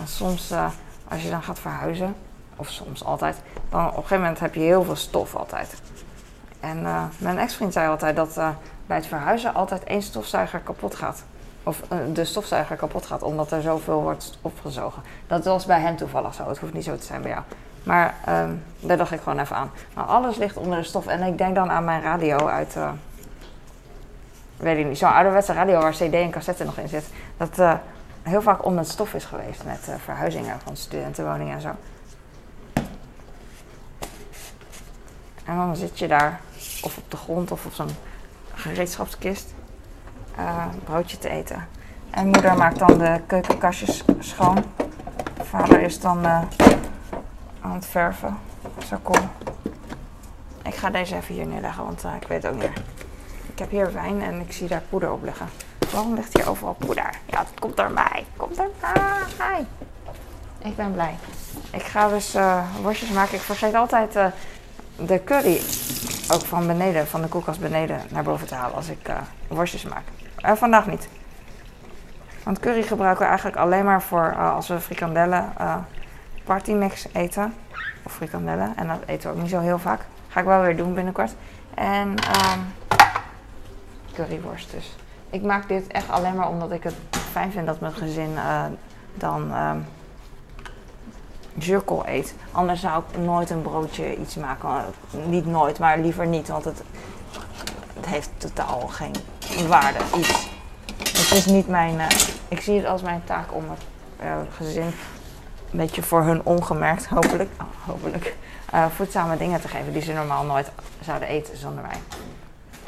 Soms 0.03 0.51
uh, 0.51 0.65
als 1.07 1.21
je 1.23 1.29
dan 1.29 1.43
gaat 1.43 1.59
verhuizen. 1.59 2.15
Of 2.55 2.69
soms 2.69 3.03
altijd. 3.03 3.41
Dan 3.69 3.81
op 3.81 3.87
een 3.87 3.93
gegeven 3.93 4.17
moment 4.19 4.39
heb 4.39 4.53
je 4.53 4.59
heel 4.59 4.83
veel 4.83 4.95
stof 4.95 5.35
altijd. 5.35 5.81
En 6.59 6.81
mijn 7.17 7.37
ex-vriend 7.37 7.73
zei 7.73 7.89
altijd 7.89 8.15
dat 8.15 8.33
bij 8.85 8.97
het 8.97 9.05
verhuizen 9.05 9.53
altijd 9.53 9.83
één 9.83 10.01
stofzuiger 10.01 10.59
kapot 10.59 10.95
gaat. 10.95 11.23
Of 11.63 11.81
de 12.13 12.25
stofzuiger 12.25 12.75
kapot 12.75 13.05
gaat 13.05 13.23
omdat 13.23 13.51
er 13.51 13.61
zoveel 13.61 14.01
wordt 14.01 14.37
opgezogen. 14.41 15.01
Dat 15.27 15.45
was 15.45 15.65
bij 15.65 15.79
hem 15.79 15.95
toevallig 15.95 16.33
zo. 16.33 16.47
Het 16.47 16.57
hoeft 16.57 16.73
niet 16.73 16.83
zo 16.83 16.97
te 16.97 17.05
zijn 17.05 17.21
bij 17.21 17.31
jou. 17.31 17.43
Maar 17.83 18.15
um, 18.29 18.63
daar 18.79 18.97
dacht 18.97 19.11
ik 19.11 19.21
gewoon 19.21 19.39
even 19.39 19.55
aan. 19.55 19.71
Maar 19.93 20.05
alles 20.05 20.37
ligt 20.37 20.57
onder 20.57 20.77
de 20.77 20.83
stof. 20.83 21.07
En 21.07 21.21
ik 21.21 21.37
denk 21.37 21.55
dan 21.55 21.71
aan 21.71 21.83
mijn 21.83 22.01
radio 22.01 22.47
uit. 22.47 22.77
Uh, 24.59 24.65
weet 24.65 24.77
ik 24.77 24.85
niet. 24.85 24.97
Zo'n 24.97 25.13
ouderwetse 25.13 25.53
radio 25.53 25.79
waar 25.79 25.91
CD 25.91 26.13
en 26.13 26.31
cassette 26.31 26.63
nog 26.63 26.77
in 26.77 26.87
zit. 26.87 27.05
Dat 27.37 27.59
uh, 27.59 27.73
heel 28.21 28.41
vaak 28.41 28.65
onder 28.65 28.79
het 28.79 28.89
stof 28.89 29.13
is 29.13 29.25
geweest 29.25 29.63
met 29.63 29.87
uh, 29.89 29.95
verhuizingen 30.03 30.59
van 30.59 30.77
studentenwoningen 30.77 31.55
en 31.55 31.61
zo. 31.61 31.69
En 35.45 35.55
dan 35.55 35.75
zit 35.75 35.99
je 35.99 36.07
daar, 36.07 36.39
of 36.81 36.97
op 36.97 37.11
de 37.11 37.17
grond 37.17 37.51
of 37.51 37.65
op 37.65 37.73
zo'n 37.73 37.95
gereedschapskist, 38.53 39.53
broodje 40.83 41.17
te 41.17 41.29
eten. 41.29 41.67
En 42.09 42.25
moeder 42.25 42.57
maakt 42.57 42.79
dan 42.79 42.97
de 42.97 43.21
keukenkastjes 43.27 44.03
schoon. 44.19 44.63
Vader 45.43 45.81
is 45.81 45.99
dan 45.99 46.25
aan 47.61 47.73
het 47.73 47.85
verven. 47.85 48.37
Zo 48.87 48.97
cool. 49.03 49.29
Ik 50.63 50.75
ga 50.75 50.89
deze 50.89 51.15
even 51.15 51.35
hier 51.35 51.47
neerleggen, 51.47 51.83
want 51.83 52.05
uh, 52.05 52.11
ik 52.21 52.27
weet 52.27 52.47
ook 52.47 52.53
niet 52.53 52.61
meer. 52.61 52.83
Ik 53.59 53.65
heb 53.65 53.73
hier 53.73 53.93
wijn 53.93 54.21
en 54.21 54.39
ik 54.39 54.51
zie 54.51 54.67
daar 54.67 54.81
poeder 54.89 55.11
op 55.11 55.23
liggen. 55.23 55.47
Waarom 55.91 56.13
ligt 56.13 56.37
hier 56.37 56.49
overal 56.49 56.73
poeder? 56.73 57.09
Ja, 57.25 57.37
dat 57.37 57.59
komt 57.59 57.77
door 57.77 57.91
mij. 57.91 58.25
Komt 58.37 58.55
door 58.55 58.71
mij. 59.37 59.65
Ik 60.59 60.75
ben 60.75 60.93
blij. 60.93 61.15
Ik 61.71 61.81
ga 61.81 62.07
dus 62.07 62.35
uh, 62.35 62.63
worstjes 62.81 63.09
maken. 63.09 63.35
Ik 63.35 63.41
vergeet 63.41 63.73
altijd 63.73 64.15
uh, 64.15 64.25
de 64.95 65.23
curry 65.23 65.61
ook 66.31 66.41
van 66.45 66.67
beneden, 66.67 67.07
van 67.07 67.21
de 67.21 67.27
koelkast 67.27 67.59
beneden 67.59 68.01
naar 68.09 68.23
boven 68.23 68.47
te 68.47 68.55
halen 68.55 68.75
als 68.75 68.89
ik 68.89 69.11
worstjes 69.47 69.83
maak. 69.83 70.03
vandaag 70.57 70.87
niet. 70.87 71.09
Want 72.43 72.59
curry 72.59 72.81
gebruiken 72.81 73.21
we 73.21 73.27
eigenlijk 73.27 73.57
alleen 73.57 73.85
maar 73.85 74.01
voor 74.01 74.35
als 74.35 74.67
we 74.67 74.79
frikandellen 74.79 75.53
partymix 76.43 77.07
eten. 77.13 77.53
Of 78.03 78.13
frikandellen. 78.13 78.73
En 78.75 78.87
dat 78.87 78.99
eten 79.05 79.29
we 79.29 79.35
ook 79.35 79.41
niet 79.41 79.51
zo 79.51 79.59
heel 79.59 79.79
vaak. 79.79 80.05
Ga 80.27 80.39
ik 80.39 80.45
wel 80.45 80.61
weer 80.61 80.77
doen 80.77 80.93
binnenkort. 80.93 81.35
En 81.73 82.07
um, 82.09 82.73
curryworst 84.19 84.71
dus. 84.71 84.95
Ik 85.29 85.41
maak 85.41 85.67
dit 85.67 85.87
echt 85.87 86.09
alleen 86.09 86.35
maar 86.35 86.49
omdat 86.49 86.71
ik 86.71 86.83
het 86.83 86.95
fijn 87.31 87.51
vind 87.51 87.65
dat 87.65 87.79
mijn 87.79 87.93
gezin 87.93 88.31
uh, 88.31 88.65
dan 89.13 89.53
um, 89.55 89.85
eet. 92.05 92.35
Anders 92.51 92.81
zou 92.81 93.03
ik 93.11 93.19
nooit 93.19 93.49
een 93.49 93.61
broodje 93.61 94.17
iets 94.17 94.35
maken. 94.35 94.69
Niet 95.25 95.45
nooit, 95.45 95.79
maar 95.79 95.99
liever 95.99 96.27
niet. 96.27 96.47
Want 96.47 96.65
het, 96.65 96.81
het 97.93 98.05
heeft 98.05 98.29
totaal 98.37 98.87
geen 98.87 99.15
waarde. 99.67 99.99
Iets. 100.17 100.49
Het 100.97 101.31
is 101.31 101.45
niet 101.45 101.67
mijn... 101.67 101.95
Uh, 101.95 102.05
ik 102.47 102.61
zie 102.61 102.77
het 102.77 102.85
als 102.85 103.01
mijn 103.01 103.21
taak 103.23 103.53
om 103.53 103.63
het 103.69 103.81
uh, 104.21 104.35
gezin 104.55 104.93
een 105.71 105.77
beetje 105.77 106.03
voor 106.03 106.23
hun 106.23 106.41
ongemerkt, 106.43 107.05
hopelijk, 107.05 107.49
hopelijk 107.85 108.35
voedzame 108.95 109.37
dingen 109.37 109.61
te 109.61 109.67
geven 109.67 109.93
die 109.93 110.01
ze 110.01 110.13
normaal 110.13 110.43
nooit 110.43 110.71
zouden 111.01 111.27
eten 111.27 111.57
zonder 111.57 111.81
mij. 111.81 111.97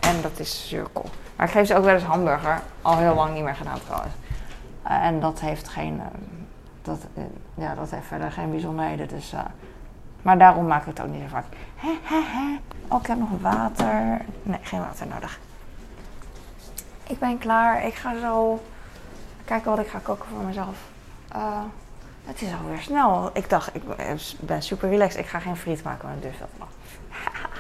En 0.01 0.21
dat 0.21 0.39
is 0.39 0.67
zuurkool. 0.67 1.09
Maar 1.35 1.45
ik 1.45 1.51
geef 1.51 1.67
ze 1.67 1.75
ook 1.75 1.83
wel 1.83 1.93
eens 1.93 2.03
hamburger, 2.03 2.61
al 2.81 2.97
heel 2.97 3.15
lang 3.15 3.33
niet 3.33 3.43
meer 3.43 3.55
gedaan 3.55 3.79
trouwens. 3.85 4.13
Uh, 4.87 5.05
en 5.05 5.19
dat 5.19 5.39
heeft 5.39 5.67
geen, 5.67 5.95
uh, 5.95 6.05
dat, 6.81 6.99
ja, 7.53 7.75
dat 7.75 7.89
heeft 7.89 8.07
verder 8.07 8.31
geen 8.31 8.51
bijzonderheden. 8.51 9.07
Dus, 9.07 9.33
maar 10.21 10.37
daarom 10.37 10.67
maak 10.67 10.81
ik 10.81 10.87
het 10.87 11.01
ook 11.01 11.11
niet 11.11 11.21
zo 11.21 11.27
vaak. 11.27 11.45
He, 11.75 11.97
he, 12.03 12.21
he. 12.25 12.59
Oh, 12.87 12.99
ik 13.01 13.07
heb 13.07 13.17
nog 13.17 13.29
water. 13.41 14.21
Nee, 14.43 14.59
geen 14.61 14.79
water 14.79 15.07
nodig. 15.07 15.39
Ik 17.07 17.19
ben 17.19 17.37
klaar. 17.37 17.85
Ik 17.85 17.93
ga 17.93 18.19
zo 18.19 18.61
kijken 19.45 19.69
wat 19.69 19.79
ik 19.79 19.87
ga 19.87 19.99
koken 20.03 20.25
voor 20.29 20.43
mezelf. 20.43 20.75
Het 22.25 22.41
is 22.41 22.49
alweer 22.61 22.81
snel. 22.81 23.29
Ik 23.33 23.49
dacht, 23.49 23.75
ik 23.75 23.83
ben 24.39 24.61
super 24.61 24.89
relaxed. 24.89 25.19
Ik 25.19 25.27
ga 25.27 25.39
geen 25.39 25.57
friet 25.57 25.83
maken, 25.83 26.07
maar 26.07 26.19
dus 26.19 26.37
dat 26.39 26.49
nog. 26.57 26.67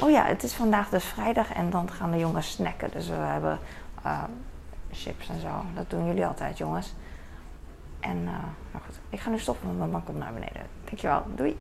oh 0.00 0.10
ja, 0.10 0.24
het 0.24 0.42
is 0.42 0.52
vandaag 0.52 0.88
dus 0.88 1.04
vrijdag 1.04 1.52
en 1.52 1.70
dan 1.70 1.90
gaan 1.90 2.10
de 2.10 2.18
jongens 2.18 2.50
snacken. 2.50 2.90
Dus 2.90 3.08
we 3.08 3.14
hebben 3.14 3.58
uh, 4.04 4.22
chips 4.92 5.28
en 5.28 5.40
zo. 5.40 5.64
Dat 5.74 5.90
doen 5.90 6.06
jullie 6.06 6.26
altijd, 6.26 6.58
jongens. 6.58 6.94
En, 8.00 8.16
uh, 8.16 8.24
nou 8.72 8.84
goed, 8.86 9.00
ik 9.08 9.20
ga 9.20 9.30
nu 9.30 9.38
stoppen, 9.38 9.66
want 9.66 9.78
mijn 9.78 9.90
man 9.90 10.04
komt 10.04 10.18
naar 10.18 10.32
beneden. 10.32 10.62
Dankjewel, 10.84 11.22
doei. 11.34 11.48